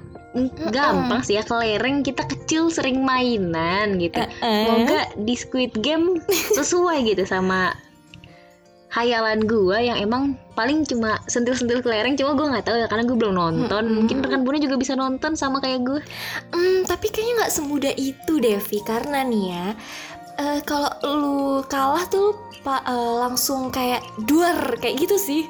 gampang 0.70 1.26
sih 1.26 1.34
ya. 1.34 1.42
Kelereng 1.42 2.06
kita 2.06 2.22
kecil 2.30 2.70
sering 2.70 3.02
mainan 3.02 3.98
gitu. 3.98 4.22
Eh-eh. 4.22 4.70
Semoga 4.70 5.00
di 5.18 5.34
Squid 5.34 5.74
Game 5.82 6.22
sesuai 6.54 7.10
gitu 7.10 7.26
sama 7.26 7.74
hayalan 8.90 9.46
gua 9.46 9.78
yang 9.78 9.96
emang 9.96 10.22
paling 10.52 10.82
cuma 10.82 11.22
sentil-sentil 11.24 11.78
kelereng 11.78 12.14
cuma 12.14 12.34
gua 12.34 12.52
nggak 12.52 12.66
tahu 12.66 12.76
ya 12.76 12.86
karena 12.90 13.06
gue 13.06 13.16
belum 13.16 13.34
nonton 13.34 13.84
mungkin 13.86 14.18
rekan 14.20 14.42
buana 14.42 14.58
juga 14.58 14.74
bisa 14.74 14.92
nonton 14.94 15.32
sama 15.32 15.58
kayak 15.58 15.86
gue 15.86 16.00
Hmm, 16.50 16.82
tapi 16.84 17.08
kayaknya 17.08 17.46
nggak 17.46 17.54
semudah 17.54 17.92
itu 17.94 18.32
Devi 18.36 18.78
karena 18.82 19.22
nih 19.22 19.44
ya 19.48 19.66
eh, 20.36 20.58
kalau 20.64 20.90
lu 21.06 21.40
kalah 21.64 22.02
tuh 22.06 22.32
pa- 22.60 22.82
eh, 22.82 23.14
langsung 23.20 23.68
kayak 23.68 24.00
duar 24.24 24.76
kayak 24.76 25.00
gitu 25.00 25.16
sih. 25.16 25.42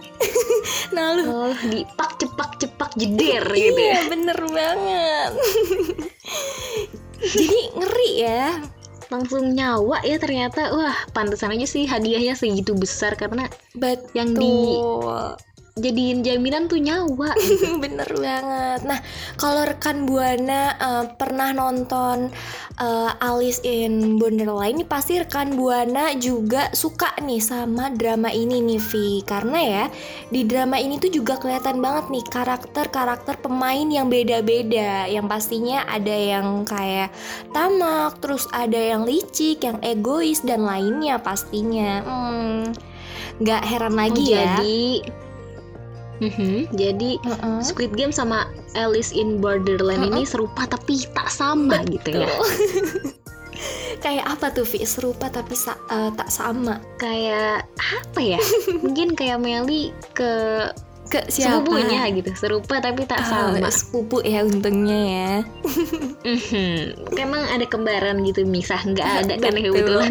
nah 0.95 1.15
lu 1.15 1.23
oh 1.27 1.55
dipak 1.67 2.19
cepak 2.19 2.51
cepak 2.59 2.91
jeder 2.95 3.43
gitu 3.59 3.75
ya 3.81 3.99
iya 3.99 4.01
bener 4.07 4.39
banget. 4.39 5.31
Jadi 7.35 7.61
ngeri 7.77 8.11
ya. 8.19 8.47
Langsung 9.11 9.51
nyawa 9.51 10.01
ya 10.07 10.17
ternyata 10.23 10.71
wah 10.71 10.95
pantesan 11.11 11.53
aja 11.59 11.67
sih 11.67 11.85
hadiahnya 11.85 12.39
segitu 12.39 12.73
besar 12.79 13.19
karena 13.19 13.51
Betul. 13.75 14.11
Yang 14.15 14.29
di- 14.39 14.81
jadiin 15.79 16.27
jaminan 16.27 16.67
tuh 16.67 16.83
nyawa 16.83 17.31
Bener 17.83 18.11
banget. 18.11 18.81
Nah, 18.85 19.01
kalau 19.39 19.63
rekan 19.65 20.05
Buana 20.05 20.75
eh, 20.77 21.05
pernah 21.15 21.55
nonton 21.55 22.31
eh, 22.81 23.11
Alice 23.23 23.63
in 23.63 24.19
Wonderland, 24.19 24.81
ini 24.81 24.85
pasti 24.85 25.21
rekan 25.21 25.55
Buana 25.55 26.15
juga 26.19 26.69
suka 26.75 27.15
nih 27.23 27.41
sama 27.41 27.93
drama 27.95 28.29
ini 28.35 28.61
nih, 28.61 28.81
Vi. 28.81 29.09
Karena 29.25 29.59
ya, 29.61 29.85
di 30.29 30.43
drama 30.45 30.77
ini 30.77 30.99
tuh 30.99 31.13
juga 31.13 31.39
kelihatan 31.39 31.79
banget 31.79 32.11
nih 32.11 32.25
karakter-karakter 32.29 33.41
pemain 33.41 33.87
yang 33.89 34.11
beda-beda. 34.11 35.07
Yang 35.07 35.27
pastinya 35.31 35.87
ada 35.87 36.15
yang 36.15 36.67
kayak 36.67 37.15
tamak, 37.55 38.19
terus 38.19 38.45
ada 38.53 38.79
yang 38.79 39.07
licik, 39.07 39.63
yang 39.65 39.79
egois 39.81 40.43
dan 40.45 40.67
lainnya 40.67 41.17
pastinya. 41.21 42.03
Hmm, 42.05 42.71
nggak 43.41 43.63
heran 43.65 43.95
lagi 43.97 44.25
Oh, 44.25 44.37
ya. 44.37 44.61
jadi 44.61 44.85
Mhm, 46.21 46.77
jadi 46.77 47.11
Heeh. 47.17 47.61
Squid 47.65 47.97
Game 47.97 48.13
sama 48.13 48.45
Alice 48.77 49.11
in 49.11 49.41
Borderland 49.41 50.05
ini 50.07 50.23
serupa 50.23 50.69
tapi 50.69 51.01
tak 51.17 51.33
sama 51.33 51.81
gitu 51.89 52.21
ya. 52.21 52.29
Kayak 54.05 54.25
apa 54.33 54.49
tuh 54.53 54.65
Vi? 54.65 54.81
Serupa 54.85 55.29
tapi 55.29 55.53
sa- 55.53 55.81
eh, 55.93 56.09
tak 56.17 56.33
sama. 56.33 56.81
Kayak 56.97 57.69
apa 57.77 58.21
ya? 58.21 58.41
Mungkin 58.85 59.13
kayak 59.13 59.41
Meli 59.41 59.93
ke 60.13 60.33
Ke 61.11 61.27
siapa? 61.27 61.67
sepupunya 61.67 62.07
gitu, 62.15 62.31
serupa 62.33 62.79
tapi 62.79 63.03
tak 63.03 63.19
Ah, 63.21 63.51
sama. 63.51 63.67
sepupu 63.67 64.23
ya 64.23 64.47
untungnya 64.47 65.01
ya. 65.03 65.33
Mhm, 66.23 67.11
Emang 67.19 67.43
ada 67.51 67.67
kembaran 67.67 68.23
gitu 68.23 68.47
misah 68.47 68.79
nggak 68.79 69.27
ada 69.27 69.35
kan 69.37 69.51
Betul. 69.53 69.75
kebetulan. 69.75 70.11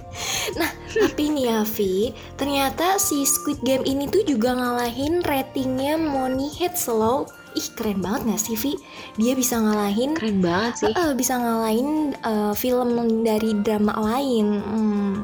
nah, 0.60 0.70
tapi 0.92 1.32
nih 1.32 1.44
ya 1.48 1.60
Vi, 1.64 1.94
ternyata 2.36 2.96
si 2.96 3.24
Squid 3.24 3.62
Game 3.62 3.82
ini 3.82 4.04
tuh 4.06 4.22
juga 4.22 4.52
ngalahin 4.52 5.24
ratingnya 5.24 5.96
Money 5.96 6.52
Heads 6.52 6.84
loh. 6.86 7.24
Ih 7.52 7.72
keren 7.72 8.04
banget 8.04 8.28
gak 8.28 8.42
sih 8.42 8.52
Vi? 8.54 8.72
Dia 9.16 9.32
bisa 9.32 9.56
ngalahin 9.56 10.12
Keren 10.12 10.44
banget 10.44 10.72
sih. 10.76 10.92
Eh, 10.92 11.12
bisa 11.16 11.34
ngalahin 11.34 11.88
eh, 12.12 12.52
film 12.52 12.92
dari 13.22 13.56
drama 13.56 13.96
lain. 13.96 14.46
Hmm. 14.60 15.14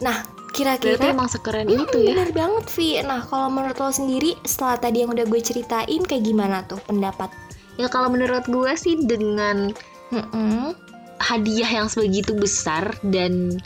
Nah, 0.00 0.22
Berarti 0.56 0.86
kira-kira 0.86 1.10
emang 1.10 1.26
sekeren 1.26 1.66
Hmm, 1.66 1.82
itu 1.82 1.98
ya. 2.00 2.14
Bener 2.14 2.30
banget 2.30 2.64
Vi. 2.70 2.88
Nah 3.00 3.20
kalau 3.22 3.48
menurut 3.48 3.74
lo 3.74 3.90
sendiri 3.90 4.38
Setelah 4.42 4.78
tadi 4.78 5.02
yang 5.02 5.10
udah 5.10 5.24
gue 5.24 5.40
ceritain 5.40 6.00
Kayak 6.00 6.24
gimana 6.24 6.62
tuh 6.64 6.78
pendapat? 6.80 7.28
Ya 7.74 7.86
kalau 7.86 8.06
menurut 8.06 8.44
gue 8.44 8.72
sih 8.74 8.94
dengan 8.96 9.74
Mm-mm. 10.08 10.78
hadiah 11.18 11.66
yang 11.74 11.88
sebegitu 11.88 12.32
besar 12.32 12.94
dan 13.02 13.58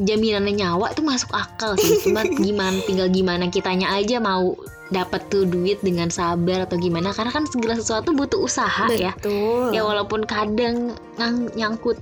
jaminannya 0.00 0.56
nyawa 0.56 0.90
itu 0.90 0.98
masuk 1.00 1.30
akal 1.30 1.76
sih. 1.76 2.00
Cuma 2.04 2.24
gimana 2.24 2.80
tinggal 2.82 3.06
gimana 3.06 3.46
kitanya 3.46 3.92
aja 3.92 4.16
mau 4.16 4.56
dapat 4.90 5.22
tuh 5.28 5.46
duit 5.46 5.78
dengan 5.80 6.10
sabar 6.10 6.66
atau 6.66 6.74
gimana. 6.74 7.12
Karena 7.12 7.30
kan 7.30 7.46
segala 7.46 7.78
sesuatu 7.78 8.10
butuh 8.10 8.42
usaha 8.42 8.90
ya. 8.90 9.14
Betul. 9.14 9.70
Ya 9.70 9.84
walaupun 9.84 10.24
kadang 10.24 10.96
ngang- 11.14 11.52
nyangkut 11.54 12.00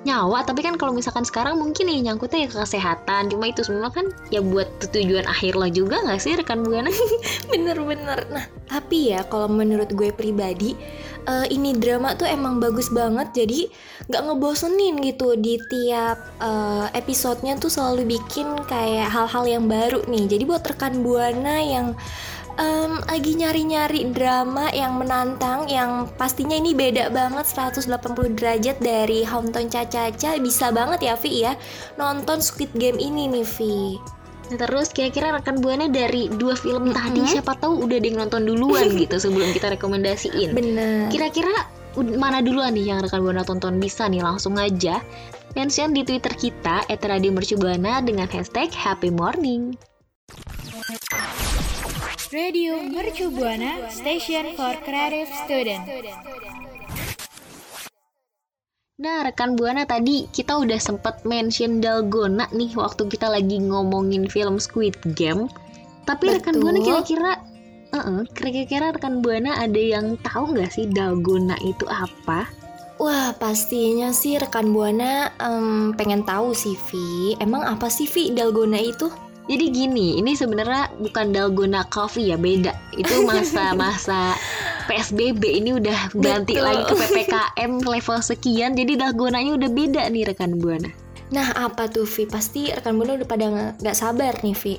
nyawa 0.00 0.40
tapi 0.48 0.64
kan 0.64 0.80
kalau 0.80 0.96
misalkan 0.96 1.28
sekarang 1.28 1.60
mungkin 1.60 1.84
ya 1.84 2.00
nyangkutnya 2.10 2.44
ya 2.44 2.48
ke 2.48 2.56
kesehatan. 2.56 3.28
Cuma 3.28 3.52
itu 3.52 3.60
semua 3.60 3.92
kan 3.92 4.08
ya 4.32 4.40
buat 4.40 4.68
tujuan 4.80 5.28
akhir 5.28 5.60
lo 5.60 5.68
juga 5.68 6.00
nggak 6.00 6.20
sih 6.20 6.32
rekan 6.40 6.64
buana? 6.64 6.88
Bener-bener. 7.52 8.18
Nah 8.32 8.44
tapi 8.70 9.12
ya 9.12 9.26
Kalau 9.26 9.50
menurut 9.50 9.90
gue 9.90 10.14
pribadi 10.14 10.78
eh, 11.26 11.46
Ini 11.50 11.76
drama 11.76 12.16
tuh 12.16 12.30
emang 12.30 12.62
bagus 12.62 12.88
banget. 12.88 13.34
Jadi 13.34 13.68
nggak 14.08 14.22
ngebosenin 14.30 14.94
gitu 15.04 15.36
Di 15.36 15.60
tiap 15.68 16.18
eh, 16.40 16.86
episodenya 16.96 17.60
tuh 17.60 17.68
selalu 17.68 18.16
bikin 18.16 18.46
Kayak 18.64 19.12
hal-hal 19.12 19.44
yang 19.44 19.64
baru 19.68 20.00
nih. 20.08 20.24
Jadi 20.30 20.42
buat 20.48 20.64
rekan 20.64 21.04
Buana 21.04 21.60
yang 21.60 21.92
em, 22.60 22.92
lagi 23.08 23.32
nyari-nyari 23.34 24.12
drama 24.12 24.68
yang 24.76 25.00
menantang 25.00 25.66
yang 25.66 26.06
pastinya 26.20 26.54
ini 26.54 26.76
beda 26.76 27.08
banget 27.08 27.48
180 27.48 28.36
derajat 28.36 28.76
dari 28.78 29.24
Hometown 29.24 29.72
Caca-Caca 29.72 30.36
bisa 30.38 30.68
banget 30.70 31.00
ya 31.08 31.14
Vi 31.16 31.32
ya 31.48 31.52
nonton 31.96 32.44
Squid 32.44 32.70
Game 32.76 33.00
ini 33.00 33.26
nih 33.26 33.46
Vi 33.56 33.76
Nah, 34.50 34.58
terus 34.66 34.90
kira-kira 34.90 35.30
rekan 35.30 35.62
buana 35.62 35.86
dari 35.86 36.26
dua 36.26 36.58
film 36.58 36.90
tadi 36.90 37.22
siapa 37.22 37.54
tahu 37.62 37.86
udah 37.86 38.02
ada 38.02 38.06
yang 38.10 38.18
nonton 38.18 38.42
duluan 38.50 38.90
gitu 39.02 39.14
sebelum 39.14 39.54
kita 39.54 39.78
rekomendasiin. 39.78 40.50
Bener 40.50 41.06
Kira-kira 41.06 41.70
mana 42.18 42.42
duluan 42.42 42.74
nih 42.74 42.90
yang 42.90 42.98
rekan 42.98 43.22
Buana 43.22 43.46
tonton? 43.46 43.78
Bisa 43.78 44.10
nih 44.10 44.26
langsung 44.26 44.58
aja 44.58 44.98
mention 45.54 45.94
di 45.94 46.02
Twitter 46.02 46.34
kita 46.34 46.82
@radiomercubuana 46.90 48.02
dengan 48.02 48.26
hashtag 48.26 48.74
Happy 48.74 49.14
Morning. 49.14 49.78
Radio 52.30 52.78
Mercu 52.78 53.26
Buana 53.34 53.90
Station 53.90 54.54
for 54.54 54.78
Creative 54.86 55.26
Student. 55.42 55.82
Nah, 59.02 59.26
rekan 59.26 59.58
Buana 59.58 59.82
tadi 59.82 60.30
kita 60.30 60.62
udah 60.62 60.78
sempet 60.78 61.26
mention 61.26 61.82
Dalgona 61.82 62.46
nih 62.54 62.70
waktu 62.78 63.10
kita 63.10 63.26
lagi 63.26 63.58
ngomongin 63.58 64.30
film 64.30 64.62
Squid 64.62 64.94
Game. 65.18 65.50
Tapi 66.06 66.30
rekan 66.30 66.54
Betul. 66.54 66.70
Buana 66.70 66.78
kira-kira 66.86 67.32
Heeh, 67.90 68.20
kira-kira 68.30 68.86
rekan 68.94 69.26
Buana 69.26 69.58
ada 69.58 69.82
yang 69.82 70.14
tahu 70.22 70.54
nggak 70.54 70.70
sih 70.70 70.86
Dalgona 70.86 71.58
itu 71.66 71.82
apa? 71.90 72.46
Wah 73.02 73.34
pastinya 73.42 74.14
sih 74.14 74.38
rekan 74.38 74.70
Buana 74.70 75.34
em, 75.42 75.98
pengen 75.98 76.22
tahu 76.22 76.54
sih 76.54 76.78
Vi 76.94 77.34
Emang 77.42 77.66
apa 77.66 77.90
sih 77.90 78.06
Vi 78.06 78.30
Dalgona 78.30 78.78
itu? 78.78 79.10
Jadi 79.50 79.66
gini, 79.74 80.14
ini 80.22 80.38
sebenarnya 80.38 80.94
bukan 81.02 81.34
dalgona 81.34 81.82
coffee 81.90 82.30
ya, 82.30 82.38
beda. 82.38 82.70
Itu 82.94 83.26
masa-masa 83.26 84.38
PSBB 84.88 85.42
ini 85.58 85.74
udah 85.74 86.14
ganti 86.14 86.54
Betul. 86.54 86.66
lagi 86.70 86.82
ke 86.86 86.94
PPKM 86.94 87.72
level 87.82 88.18
sekian, 88.22 88.78
jadi 88.78 88.94
dalgonanya 88.94 89.58
udah 89.58 89.70
beda 89.74 90.06
nih 90.06 90.30
rekan 90.30 90.54
buana. 90.62 90.86
Nah 91.34 91.50
apa 91.58 91.90
tuh 91.90 92.06
Vi? 92.06 92.30
Pasti 92.30 92.70
rekan 92.70 92.94
buana 92.94 93.18
udah 93.18 93.26
pada 93.26 93.74
nggak 93.82 93.96
sabar 93.98 94.38
nih 94.46 94.54
Vi. 94.54 94.74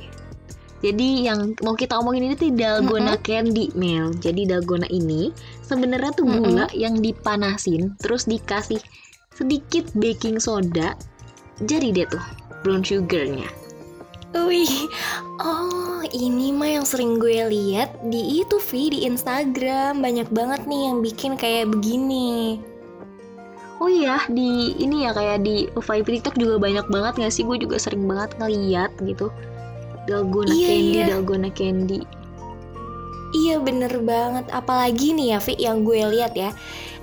Jadi 0.81 1.29
yang 1.29 1.53
mau 1.61 1.77
kita 1.77 1.99
omongin 1.99 2.31
ini 2.31 2.35
tuh 2.39 2.55
dalgona 2.55 3.19
candy, 3.21 3.69
Mel. 3.77 4.15
Jadi 4.17 4.47
dalgona 4.47 4.87
ini 4.87 5.35
sebenarnya 5.67 6.15
tuh 6.15 6.25
gula 6.25 6.65
yang 6.73 6.97
dipanasin, 6.97 7.93
terus 8.01 8.23
dikasih 8.23 8.79
sedikit 9.35 9.87
baking 9.99 10.39
soda. 10.41 10.95
Jadi 11.61 11.91
deh 11.91 12.07
tuh 12.09 12.23
brown 12.65 12.81
sugarnya. 12.81 13.60
Wih, 14.31 14.88
oh 15.43 16.00
ini 16.15 16.55
mah 16.55 16.79
yang 16.79 16.88
sering 16.88 17.19
gue 17.19 17.51
lihat 17.51 17.91
di 18.07 18.39
itu 18.39 18.63
Vi 18.63 18.88
di 18.88 19.00
Instagram 19.03 20.00
banyak 20.00 20.31
banget 20.31 20.63
nih 20.71 20.88
yang 20.88 21.03
bikin 21.03 21.35
kayak 21.35 21.67
begini. 21.67 22.63
Oh 23.83 23.89
iya, 23.91 24.23
di 24.31 24.77
ini 24.77 25.03
ya 25.03 25.11
kayak 25.11 25.43
di 25.43 25.67
Vibe 25.73 26.09
TikTok 26.15 26.38
juga 26.38 26.61
banyak 26.61 26.85
banget 26.88 27.13
gak 27.27 27.33
sih? 27.33 27.43
Gue 27.43 27.59
juga 27.59 27.75
sering 27.81 28.07
banget 28.07 28.31
ngeliat 28.39 28.93
gitu. 29.03 29.33
Dalgona 30.05 30.53
Iya, 30.53 30.67
candy, 30.69 30.93
iya. 30.95 31.05
dalgona 31.11 31.50
candy. 31.51 32.00
Iya 33.31 33.63
bener 33.63 33.93
banget, 34.03 34.51
apalagi 34.51 35.15
nih 35.15 35.35
ya 35.35 35.39
Vi 35.39 35.53
yang 35.55 35.88
gue 35.88 36.03
lihat 36.03 36.35
ya. 36.35 36.51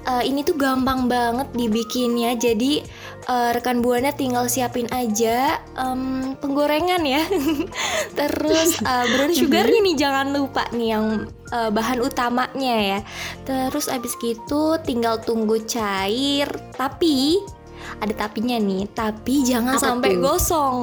Eh, 0.08 0.24
ini 0.24 0.40
tuh 0.40 0.56
gampang 0.56 1.04
banget 1.04 1.52
dibikinnya. 1.52 2.32
Jadi 2.36 2.80
eh, 3.28 3.50
rekan 3.52 3.84
buana 3.84 4.08
tinggal 4.12 4.48
siapin 4.48 4.88
aja 4.88 5.60
em, 5.76 6.32
penggorengan 6.40 7.04
ya. 7.04 7.24
Terus 8.18 8.80
eh, 8.80 9.04
brown 9.12 9.32
sugar 9.36 9.68
ini 9.68 9.92
jangan 9.96 10.32
lupa 10.32 10.64
nih 10.72 10.96
yang 10.96 11.28
eh, 11.52 11.70
bahan 11.72 12.00
utamanya 12.00 12.76
ya. 12.76 13.00
Terus 13.44 13.92
abis 13.92 14.16
gitu 14.20 14.80
tinggal 14.80 15.20
tunggu 15.20 15.60
cair. 15.68 16.48
Tapi 16.76 17.40
ada 17.96 18.14
tapinya 18.14 18.56
nih. 18.56 18.86
Tapi 18.88 19.42
jangan 19.42 19.74
Apa 19.74 19.84
sampai 19.88 20.10
tuh? 20.12 20.20
gosong. 20.22 20.76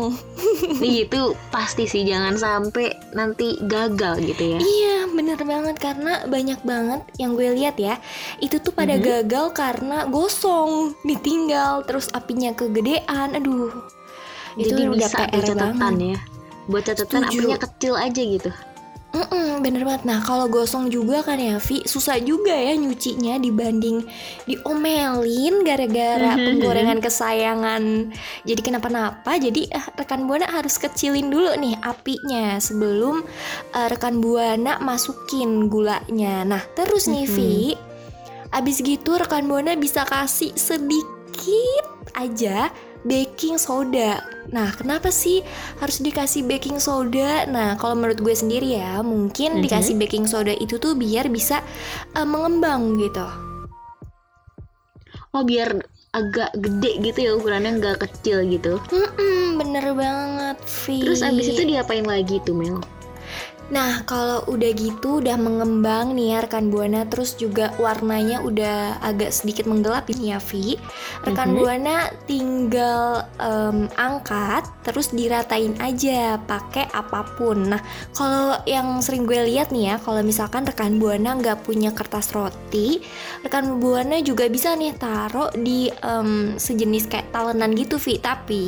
Nih 0.78 1.06
itu 1.06 1.22
pasti 1.50 1.86
sih 1.86 2.02
jangan 2.02 2.36
sampai 2.36 2.86
nanti 3.12 3.56
gagal 3.62 4.20
gitu 4.24 4.44
ya. 4.48 4.60
Iya 4.60 4.96
bener 5.08 5.40
banget 5.40 5.76
karena 5.76 6.26
banyak 6.26 6.60
banget 6.62 7.02
yang 7.16 7.34
gue 7.34 7.50
lihat 7.52 7.76
ya 7.76 7.96
itu 8.38 8.58
tuh 8.58 8.72
pada 8.72 8.94
Mhm. 8.94 9.04
gagal 9.04 9.46
karena 9.52 10.04
gosong 10.06 10.94
ditinggal 11.02 11.84
terus 11.84 12.12
apinya 12.12 12.52
kegedean 12.52 13.06
aduh 13.32 13.72
itu 14.56 14.72
Jadi 14.72 14.82
udah 14.84 14.92
bisa 14.94 15.08
tuh 15.10 15.26
PR 15.26 15.44
catatan 15.46 15.72
banget. 15.76 15.94
ya. 16.08 16.20
Buat 16.66 16.84
catatan 16.86 17.22
apinya 17.24 17.58
kecil 17.60 17.94
aja 17.94 18.22
gitu. 18.22 18.52
Mm-mm, 19.16 19.64
bener 19.64 19.88
banget. 19.88 20.04
Nah 20.04 20.20
kalau 20.20 20.52
gosong 20.52 20.92
juga 20.92 21.24
kan 21.24 21.40
ya 21.40 21.56
Vi 21.56 21.88
susah 21.88 22.20
juga 22.20 22.52
ya 22.52 22.76
nyucinya 22.76 23.40
dibanding 23.40 24.04
diomelin 24.44 25.64
gara-gara 25.64 26.36
penggorengan 26.36 27.00
kesayangan. 27.00 28.12
Jadi 28.44 28.60
kenapa-napa 28.60 29.40
jadi 29.40 29.72
eh, 29.72 29.86
rekan 29.96 30.28
buana 30.28 30.52
harus 30.52 30.76
kecilin 30.76 31.32
dulu 31.32 31.56
nih 31.56 31.80
apinya 31.80 32.60
sebelum 32.60 33.24
eh, 33.72 33.88
rekan 33.88 34.20
buana 34.20 34.84
masukin 34.84 35.72
gulanya. 35.72 36.44
Nah 36.44 36.64
terus 36.76 37.08
nih 37.08 37.24
Vi 37.24 37.56
abis 38.52 38.84
gitu 38.84 39.16
rekan 39.16 39.48
buana 39.48 39.80
bisa 39.80 40.04
kasih 40.04 40.52
sedikit 40.60 41.88
aja 42.20 42.68
baking 43.06 43.56
soda 43.62 44.20
Nah, 44.54 44.70
kenapa 44.78 45.10
sih 45.10 45.42
harus 45.82 45.98
dikasih 46.02 46.46
baking 46.46 46.78
soda? 46.78 47.50
Nah, 47.50 47.74
kalau 47.82 47.98
menurut 47.98 48.22
gue 48.22 48.36
sendiri 48.36 48.78
ya, 48.78 49.02
mungkin 49.02 49.58
Mhm. 49.58 49.62
dikasih 49.66 49.96
baking 49.98 50.26
soda 50.30 50.54
itu 50.54 50.78
tuh 50.78 50.94
biar 50.94 51.30
bisa 51.34 51.66
eh, 52.14 52.28
mengembang 52.28 52.94
gitu. 53.00 53.26
Oh 55.34 55.44
biar 55.44 55.84
agak 56.16 56.56
gede 56.56 57.12
gitu 57.12 57.20
ya 57.28 57.32
ukurannya 57.36 57.76
nggak 57.82 58.08
kecil 58.08 58.48
gitu. 58.48 58.80
Mm-mm, 58.88 59.60
bener 59.60 59.92
banget, 59.92 60.58
Vi. 60.88 61.04
Terus 61.04 61.20
abis 61.20 61.52
itu 61.52 61.62
diapain 61.68 62.08
lagi 62.08 62.40
tuh 62.48 62.56
Mel? 62.56 62.80
Nah, 63.66 64.06
kalau 64.06 64.46
udah 64.46 64.72
gitu 64.78 65.26
udah 65.26 65.42
mengembang 65.42 66.14
nih 66.14 66.38
ya 66.38 66.46
rekan 66.46 66.70
Buana 66.70 67.02
terus 67.10 67.34
juga 67.34 67.74
warnanya 67.82 68.46
udah 68.46 69.02
agak 69.02 69.34
sedikit 69.34 69.66
menggelap 69.66 70.06
ini 70.14 70.30
ya 70.30 70.38
Vi. 70.38 70.78
Rekan 71.26 71.50
Mhm. 71.50 71.58
Buana 71.58 72.14
tinggal 72.30 73.26
em, 73.42 73.90
angkat 73.98 74.70
terus 74.86 75.10
diratain 75.10 75.74
aja 75.82 76.38
pakai 76.46 76.86
apa 76.94 77.26
pun. 77.34 77.74
Nah, 77.74 77.82
kalau 78.14 78.54
yang 78.70 79.02
sering 79.02 79.26
gue 79.26 79.42
lihat 79.50 79.74
nih 79.74 79.94
ya, 79.94 79.96
kalau 79.98 80.22
misalkan 80.22 80.62
rekan 80.70 81.02
Buana 81.02 81.34
nggak 81.34 81.66
punya 81.66 81.90
kertas 81.90 82.38
roti, 82.38 83.02
rekan 83.42 83.82
Buana 83.82 84.22
juga 84.22 84.46
bisa 84.46 84.78
nih 84.78 84.94
taruh 84.94 85.50
di 85.58 85.90
em, 85.90 86.54
sejenis 86.54 87.10
kayak 87.10 87.34
talenan 87.34 87.74
gitu 87.74 87.98
Vi. 87.98 88.22
Tapi 88.22 88.66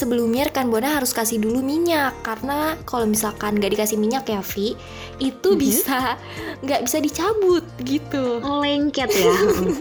sebelumnya 0.00 0.48
rekan 0.48 0.72
buana 0.72 0.96
harus 0.96 1.12
kasih 1.12 1.36
dulu 1.36 1.60
minyak 1.60 2.16
karena 2.24 2.80
kalau 2.88 3.04
misalkan 3.04 3.60
nggak 3.60 3.76
dikasih 3.76 4.00
minyak 4.00 4.24
ya 4.24 4.40
Vi 4.40 4.72
itu 5.20 5.48
Mhm. 5.52 5.60
bisa 5.60 6.16
nggak 6.64 6.80
bisa 6.88 6.98
dicabut 6.98 7.64
gitu 7.84 8.40
lengket 8.40 9.12
ya. 9.12 9.34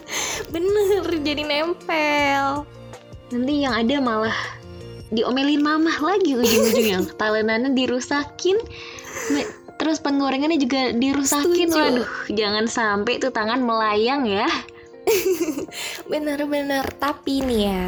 bener 0.53 1.07
jadi 1.23 1.43
nempel 1.47 2.67
Nanti 3.29 3.61
yang 3.61 3.77
ada 3.77 3.95
malah 4.01 4.37
diomelin 5.09 5.61
mamah 5.61 5.97
lagi 6.01 6.33
ujung-ujungnya. 6.33 7.05
Talenannya 7.21 7.77
dirusakin, 7.77 8.57
terus 9.77 10.01
penggorengannya 10.01 10.57
juga 10.57 10.89
dirusakin. 10.91 11.69
Setuju. 11.69 11.77
Waduh, 11.77 12.09
jangan 12.33 12.65
sampai 12.65 13.21
tuh 13.21 13.29
tangan 13.29 13.61
melayang 13.61 14.25
ya. 14.25 14.49
bener-bener 16.11 16.85
tapi 16.97 17.41
nih 17.41 17.61
ya 17.69 17.85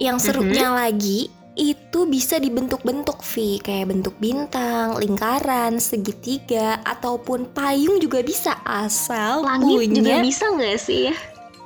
yang 0.00 0.16
Mhm. 0.18 0.24
serunya 0.24 0.68
lagi 0.70 1.30
itu 1.56 2.04
bisa 2.04 2.36
dibentuk-bentuk 2.36 3.24
Vi 3.24 3.56
kayak 3.64 3.88
bentuk 3.88 4.12
bintang, 4.20 5.00
lingkaran, 5.00 5.80
segitiga 5.80 6.84
ataupun 6.84 7.48
payung 7.56 7.96
juga 7.96 8.20
bisa. 8.20 8.60
Asal 8.62 9.40
Langit 9.40 9.88
punya 9.88 9.96
juga 9.96 10.16
bisa 10.20 10.44
nggak 10.52 10.76
sih? 10.76 11.08
Ya? 11.10 11.16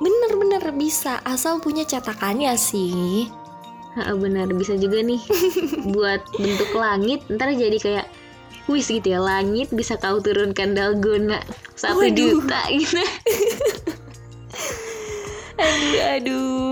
bener-bener 0.01 0.63
bisa. 0.73 1.21
Asal 1.21 1.61
punya 1.61 1.85
cetakannya 1.85 2.57
sih. 2.57 3.29
Ha, 3.99 4.15
benar 4.15 4.49
bisa 4.55 4.73
juga 4.79 5.03
nih. 5.03 5.21
Buat 5.93 6.23
bentuk 6.39 6.71
langit 6.73 7.21
ntar 7.29 7.53
jadi 7.53 7.77
kayak 7.77 8.07
wis 8.71 8.87
gitu 8.87 9.11
ya 9.11 9.19
langit 9.19 9.67
bisa 9.75 9.99
kau 9.99 10.23
turunkan 10.23 10.71
dalgona 10.73 11.43
satu 11.75 12.07
Waduh. 12.07 12.39
juta 12.39 12.61
gitu. 12.71 13.03
Aduh 15.61 16.01
aduh 16.01 16.70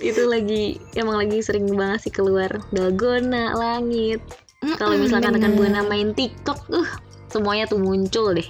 itu 0.00 0.22
lagi 0.24 0.80
emang 0.96 1.20
lagi 1.20 1.44
sering 1.44 1.68
banget 1.76 2.08
sih 2.08 2.12
keluar 2.12 2.48
dalgona 2.72 3.52
langit 3.54 4.20
kalau 4.80 4.96
misalkan 4.96 5.36
rekan 5.36 5.56
bener. 5.56 5.80
buana 5.80 5.80
main 5.88 6.12
tiktok 6.16 6.56
uh 6.72 6.90
semuanya 7.30 7.68
tuh 7.70 7.78
muncul 7.78 8.34
deh 8.34 8.48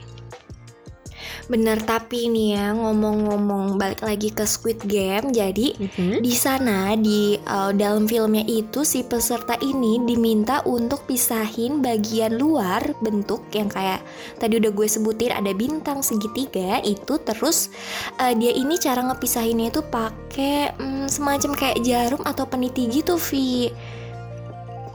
Bener 1.50 1.82
tapi 1.82 2.30
nih 2.30 2.54
ya 2.54 2.70
ngomong-ngomong 2.78 3.74
balik 3.74 4.06
lagi 4.06 4.30
ke 4.30 4.46
Squid 4.46 4.86
Game 4.86 5.34
jadi 5.34 5.74
di 6.22 6.34
sana 6.38 6.94
di 6.94 7.34
uh, 7.42 7.74
dalam 7.74 8.06
filmnya 8.06 8.46
itu 8.46 8.86
si 8.86 9.02
peserta 9.02 9.58
ini 9.58 9.98
diminta 10.06 10.62
untuk 10.62 11.10
pisahin 11.10 11.82
bagian 11.82 12.38
luar 12.38 12.94
bentuk 13.02 13.42
yang 13.50 13.66
kayak 13.66 13.98
tadi 14.38 14.62
udah 14.62 14.70
gue 14.70 14.86
sebutin 14.86 15.34
ada 15.34 15.50
bintang 15.50 16.06
segitiga 16.06 16.78
itu 16.86 17.18
terus 17.18 17.74
uh, 18.22 18.30
dia 18.30 18.54
ini 18.54 18.78
cara 18.78 19.02
ngepisahinnya 19.10 19.74
itu 19.74 19.82
pakai 19.82 20.78
mm, 20.78 21.10
semacam 21.10 21.50
kayak 21.58 21.82
jarum 21.82 22.22
atau 22.22 22.46
peniti 22.46 22.86
gitu 22.86 23.18
Vi. 23.18 23.74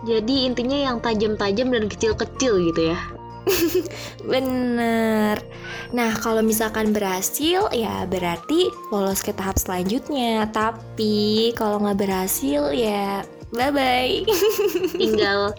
Jadi 0.07 0.47
intinya 0.47 0.77
yang 0.77 1.03
tajam-tajam 1.03 1.67
dan 1.67 1.85
kecil-kecil 1.91 2.63
gitu 2.71 2.95
ya 2.95 3.14
Bener. 4.31 5.37
Nah, 5.93 6.11
kalau 6.19 6.41
misalkan 6.41 6.91
berhasil, 6.91 7.69
ya 7.71 8.05
berarti 8.09 8.67
lolos 8.89 9.21
ke 9.21 9.31
tahap 9.31 9.61
selanjutnya. 9.61 10.49
Tapi 10.49 11.53
kalau 11.53 11.81
nggak 11.81 11.99
berhasil, 12.01 12.73
ya 12.73 13.21
bye 13.55 13.71
bye. 13.71 14.25
tinggal 14.99 15.55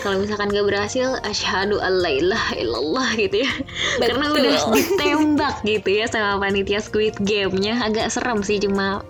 kalau 0.00 0.20
misalkan 0.20 0.52
gak 0.52 0.68
berhasil 0.68 1.16
asyhadu 1.24 1.80
alla 1.80 2.08
ilaha 2.08 2.52
illallah 2.60 3.08
gitu 3.16 3.44
ya 3.44 3.52
karena 4.00 4.24
Betul. 4.28 4.40
udah 4.40 4.56
ditembak 4.76 5.56
gitu 5.64 5.88
ya 5.92 6.04
sama 6.08 6.40
panitia 6.40 6.80
Squid 6.80 7.16
Game-nya 7.24 7.80
agak 7.84 8.12
serem 8.12 8.40
sih 8.44 8.60
cuma 8.60 9.04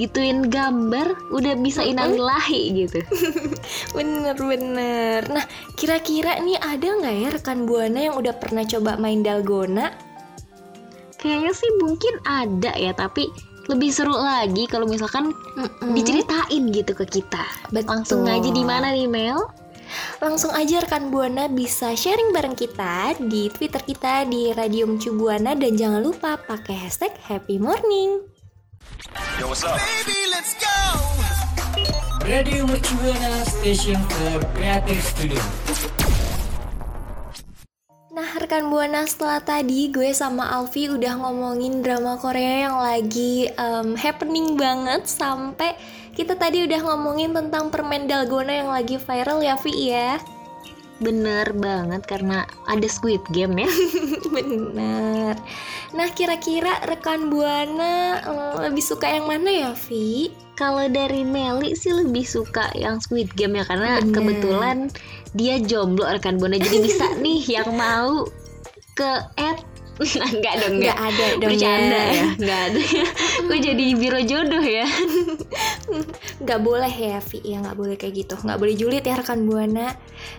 gituin 0.00 0.48
gambar 0.48 1.32
udah 1.36 1.54
bisa 1.60 1.84
inanilahi 1.84 2.72
gitu 2.84 3.04
Bener-bener. 3.96 5.28
Nah, 5.28 5.44
kira-kira 5.76 6.40
nih 6.40 6.56
ada 6.56 6.86
nggak 6.96 7.16
ya 7.16 7.28
rekan 7.28 7.68
buana 7.68 8.08
yang 8.08 8.16
udah 8.16 8.32
pernah 8.40 8.64
coba 8.64 8.96
main 8.96 9.20
dalgona? 9.20 10.12
kayaknya 11.22 11.52
sih 11.54 11.70
mungkin 11.78 12.14
ada 12.26 12.74
ya 12.74 12.90
tapi 12.90 13.30
lebih 13.70 13.94
seru 13.94 14.18
lagi 14.18 14.66
kalau 14.66 14.90
misalkan 14.90 15.30
Mm-mm. 15.54 15.94
diceritain 15.94 16.66
gitu 16.74 16.92
ke 16.98 17.06
kita 17.06 17.46
Betul. 17.70 17.86
langsung 17.94 18.20
aja 18.26 18.50
di 18.50 18.66
mana 18.66 18.90
nih 18.90 19.06
Mel 19.06 19.38
Langsung 20.24 20.56
aja 20.56 20.80
rekan 20.80 21.12
Buana 21.12 21.52
bisa 21.52 21.92
sharing 21.92 22.32
bareng 22.32 22.56
kita 22.56 23.12
di 23.28 23.52
Twitter 23.52 23.76
kita 23.84 24.24
di 24.24 24.48
Radio 24.56 24.88
Mercu 24.88 25.12
Buana 25.12 25.52
dan 25.52 25.76
jangan 25.76 26.00
lupa 26.00 26.40
pakai 26.40 26.80
hashtag 26.80 27.12
Happy 27.28 27.60
Morning. 27.60 28.31
Radio 32.22 32.62
Mercubuana 32.70 33.42
Station 33.42 33.98
for 34.06 34.38
Creative 34.54 35.02
Studio. 35.02 35.42
Nah 38.14 38.30
rekan 38.38 38.70
Buana 38.70 39.02
setelah 39.02 39.42
tadi 39.42 39.90
gue 39.90 40.14
sama 40.14 40.54
Alfi 40.54 40.86
udah 40.86 41.18
ngomongin 41.18 41.82
drama 41.82 42.14
Korea 42.14 42.70
yang 42.70 42.78
lagi 42.78 43.50
em, 43.50 43.98
happening 43.98 44.54
banget 44.54 45.10
sampai 45.10 45.74
kita 46.14 46.38
tadi 46.38 46.62
udah 46.62 46.80
ngomongin 46.92 47.34
tentang 47.34 47.74
permen 47.74 48.06
dalgona 48.06 48.54
yang 48.54 48.70
lagi 48.70 49.02
viral 49.02 49.42
ya 49.42 49.58
Vi 49.58 49.90
ya. 49.90 50.22
Bener 51.02 51.50
banget 51.58 52.06
karena 52.06 52.46
ada 52.70 52.86
Squid 52.86 53.20
Game 53.34 53.58
ya. 53.58 53.70
Bener. 54.34 55.34
Nah 55.92 56.08
kira-kira 56.14 56.78
rekan 56.86 57.28
Buana 57.28 58.22
em, 58.22 58.70
lebih 58.70 58.80
suka 58.80 59.10
yang 59.10 59.26
mana 59.26 59.50
ya 59.50 59.70
Vi? 59.90 60.30
Kalau 60.54 60.86
dari 60.86 61.26
Meli 61.26 61.74
sih 61.74 61.90
lebih 61.90 62.22
suka 62.22 62.70
yang 62.78 63.02
Squid 63.02 63.34
Game 63.34 63.58
ya 63.58 63.66
karena 63.66 63.98
Bener. 63.98 64.14
kebetulan 64.14 64.78
dia 65.34 65.58
jomblo 65.58 66.06
rekan 66.06 66.38
Bona 66.38 66.56
jadi 66.56 66.78
bisa 66.80 67.06
nih 67.24 67.42
yang 67.60 67.74
mau 67.74 68.24
ke 68.92 69.12
add 69.40 69.71
enggak 70.34 70.54
dong 70.62 70.74
Nggak 70.82 70.96
enggak. 70.98 71.12
ada 71.14 71.26
dong 71.38 71.50
bercanda 71.50 71.98
ya. 71.98 72.12
ya 72.12 72.24
enggak 72.38 72.60
ada. 72.70 72.80
Gue 73.48 73.58
jadi 73.58 73.84
biro 73.96 74.20
jodoh 74.22 74.64
ya? 74.64 74.86
Nggak 76.42 76.60
boleh 76.62 76.92
ya 76.92 77.18
Vi. 77.22 77.38
Ya 77.42 77.56
nggak 77.62 77.76
boleh 77.78 77.96
kayak 77.98 78.14
gitu. 78.26 78.34
Nggak 78.40 78.58
boleh 78.58 78.74
julid 78.74 79.04
ya 79.04 79.14
rekan 79.18 79.46
Buana. 79.46 79.94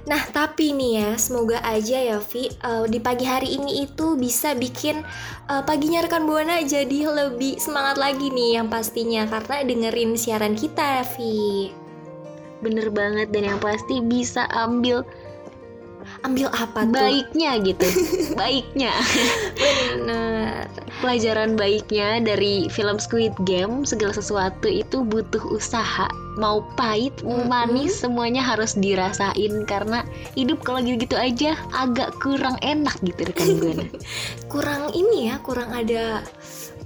Nah 0.10 0.22
tapi 0.32 0.76
nih 0.76 0.92
ya 1.00 1.10
semoga 1.16 1.60
aja 1.64 1.98
ya 2.00 2.18
Vi 2.20 2.50
eh, 2.50 2.86
di 2.90 3.00
pagi 3.00 3.26
hari 3.28 3.56
ini 3.56 3.84
itu 3.88 4.20
bisa 4.20 4.56
bikin 4.56 5.02
eh, 5.48 5.64
paginya 5.64 6.04
rekan 6.04 6.28
Buana 6.28 6.60
jadi 6.64 7.08
lebih 7.08 7.60
semangat 7.60 7.96
lagi 8.00 8.30
nih 8.30 8.60
yang 8.62 8.68
pastinya. 8.68 9.26
Karena 9.28 9.64
dengerin 9.64 10.16
siaran 10.20 10.54
kita 10.56 11.06
Vi. 11.16 11.72
Bener 12.64 12.88
banget 12.96 13.28
dan 13.36 13.44
yang 13.44 13.60
pasti 13.60 14.00
bisa 14.00 14.48
ambil 14.52 15.04
Ambil 16.24 16.48
apa 16.56 16.88
tuh? 16.88 16.96
baiknya 16.96 17.60
gitu. 17.60 17.84
Baiknya. 18.40 18.96
Bener. 19.60 20.72
Pelajaran 21.04 21.60
baiknya 21.60 22.24
dari 22.24 22.72
film 22.72 22.96
Squid 22.96 23.36
Game 23.44 23.84
segala 23.84 24.16
sesuatu 24.16 24.72
itu 24.72 25.04
butuh 25.04 25.44
usaha. 25.52 26.08
Mau 26.40 26.64
pahit 26.80 27.12
mau 27.28 27.44
manis 27.44 28.00
semuanya 28.00 28.40
harus 28.40 28.72
dirasain. 28.80 29.68
Karena 29.68 30.08
hidup 30.40 30.64
kalau 30.64 30.80
gitu-gitu 30.80 31.20
aja 31.20 31.60
agak 31.76 32.16
kurang 32.24 32.56
enak 32.64 32.96
gitu 33.04 33.28
rekan 33.28 33.60
gue 33.60 33.74
Kurang 34.54 34.96
ini 34.96 35.28
ya 35.28 35.44
kurang 35.44 35.76
ada 35.76 36.24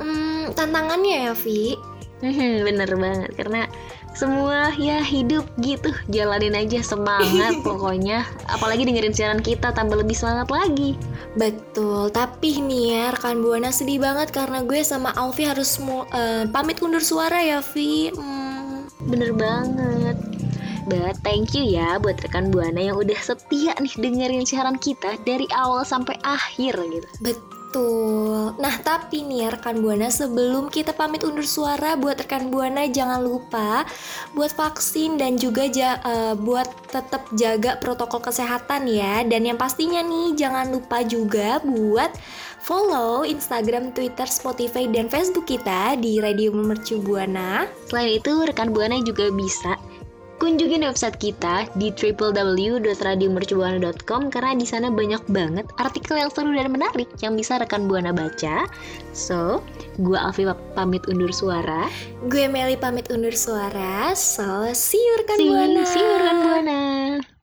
hmm, 0.02 0.58
tantangannya 0.58 1.30
ya 1.30 1.34
Vi? 1.38 1.78
Hmm, 2.26 2.66
bener 2.66 2.90
banget. 2.98 3.32
Karena 3.38 3.70
semua 4.18 4.74
ya 4.82 4.98
hidup 5.06 5.46
gitu 5.62 5.94
jalanin 6.10 6.58
aja 6.58 6.82
semangat 6.82 7.62
pokoknya 7.68 8.26
apalagi 8.50 8.90
dengerin 8.90 9.14
siaran 9.14 9.42
kita 9.46 9.70
tambah 9.78 10.02
lebih 10.02 10.18
semangat 10.18 10.50
lagi 10.50 10.98
Betul, 11.38 12.10
tapi 12.10 12.58
nih 12.58 12.98
ya 12.98 13.04
rekan 13.14 13.46
Buana 13.46 13.70
sedih 13.70 14.02
banget 14.02 14.34
karena 14.34 14.66
gue 14.66 14.82
sama 14.82 15.14
Alfi 15.14 15.46
harus 15.46 15.78
eh, 16.18 16.50
pamit 16.50 16.82
undur 16.82 16.98
suara 16.98 17.38
ya 17.46 17.62
Vi. 17.62 18.10
Hmm, 18.10 18.90
bener 19.06 19.38
banget 19.38 20.18
But 20.90 21.22
thank 21.22 21.54
you 21.54 21.62
ya 21.68 22.02
buat 22.02 22.18
rekan 22.26 22.50
Buana 22.50 22.80
yang 22.80 22.98
udah 22.98 23.20
setia 23.22 23.78
nih 23.78 23.94
dengerin 24.02 24.50
siaran 24.50 24.82
kita 24.82 25.20
dari 25.30 25.46
awal 25.54 25.86
sampai 25.86 26.18
akhir 26.26 26.74
gitu. 26.90 27.10
betul. 27.22 27.57
Nah 28.58 28.76
tapi 28.82 29.22
nih 29.28 29.46
ya 29.46 29.48
rekan 29.54 29.84
Buana 29.84 30.10
sebelum 30.10 30.72
kita 30.72 30.96
pamit 30.96 31.22
undur 31.22 31.46
suara 31.46 31.94
buat 32.00 32.18
rekan 32.18 32.50
Buana 32.50 32.88
jangan 32.90 33.22
lupa 33.22 33.86
buat 34.34 34.50
vaksin 34.56 35.20
dan 35.20 35.38
juga 35.38 35.70
ja- 35.70 36.02
eh, 36.02 36.34
buat 36.34 36.66
tetap 36.90 37.28
jaga 37.38 37.78
protokol 37.78 38.24
kesehatan 38.24 38.90
ya. 38.90 39.22
Dan 39.28 39.46
yang 39.46 39.60
pastinya 39.60 40.02
nih 40.02 40.34
jangan 40.34 40.72
lupa 40.74 41.04
juga 41.04 41.62
buat 41.62 42.10
follow 42.68 43.24
Instagram, 43.24 43.96
Twitter, 43.96 44.28
Spotify, 44.28 44.92
dan 44.92 45.08
Facebook 45.08 45.48
kita 45.48 45.96
di 45.96 46.20
Radio 46.20 46.52
Mercu 46.52 47.00
Buana. 47.00 47.64
Selain 47.88 48.20
itu, 48.20 48.44
rekan 48.44 48.76
Buana 48.76 49.00
juga 49.08 49.32
bisa 49.32 49.80
kunjungin 50.38 50.86
website 50.86 51.18
kita 51.18 51.66
di 51.78 51.92
www.radiomercubuana.com 51.94 54.30
karena 54.30 54.56
di 54.58 54.66
sana 54.66 54.92
banyak 54.94 55.22
banget 55.30 55.66
artikel 55.82 56.18
yang 56.18 56.30
seru 56.34 56.54
dan 56.54 56.72
menarik 56.72 57.08
yang 57.22 57.36
bisa 57.38 57.58
rekan 57.58 57.88
Buana 57.90 58.14
baca. 58.14 58.68
So, 59.14 59.64
gua 60.02 60.20
Alfi 60.30 60.46
pamit 60.78 61.08
undur 61.10 61.34
suara. 61.34 61.90
Gue 62.30 62.48
Meli 62.48 62.78
pamit 62.78 63.10
undur 63.10 63.34
suara. 63.34 64.14
So, 64.14 64.74
see 64.74 65.02
you 65.02 65.18
rekan 65.22 65.38
See, 65.38 65.50
Buana. 65.50 65.86
see 65.86 66.02
you 66.02 66.18
rekan 66.22 66.38
Buana. 66.46 67.37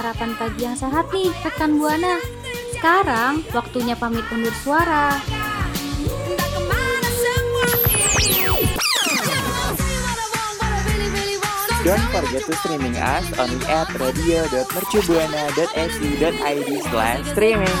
Sarapan 0.00 0.32
pagi 0.40 0.64
yang 0.64 0.72
sehat 0.72 1.12
nih 1.12 1.28
rekan 1.44 1.76
Buana. 1.76 2.16
Sekarang 2.72 3.44
waktunya 3.52 3.92
pamit 3.92 4.24
undur 4.32 4.56
suara. 4.64 5.20
Don't 11.84 12.00
forget 12.16 12.48
to 12.48 12.56
streaming 12.64 12.96
us 12.96 13.28
only 13.36 13.60
at 13.68 13.92
radio.mercubuana.su.id 14.00 16.70
slash 16.88 17.20
streaming. 17.36 17.76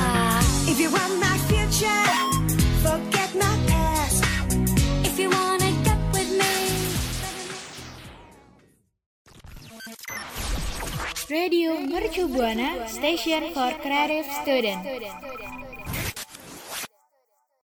Radio 11.30 11.78
Mercu 11.78 12.26
Buana 12.26 12.88
Station 12.88 13.52
for 13.54 13.72
Creative 13.80 14.26
Student. 14.42 15.59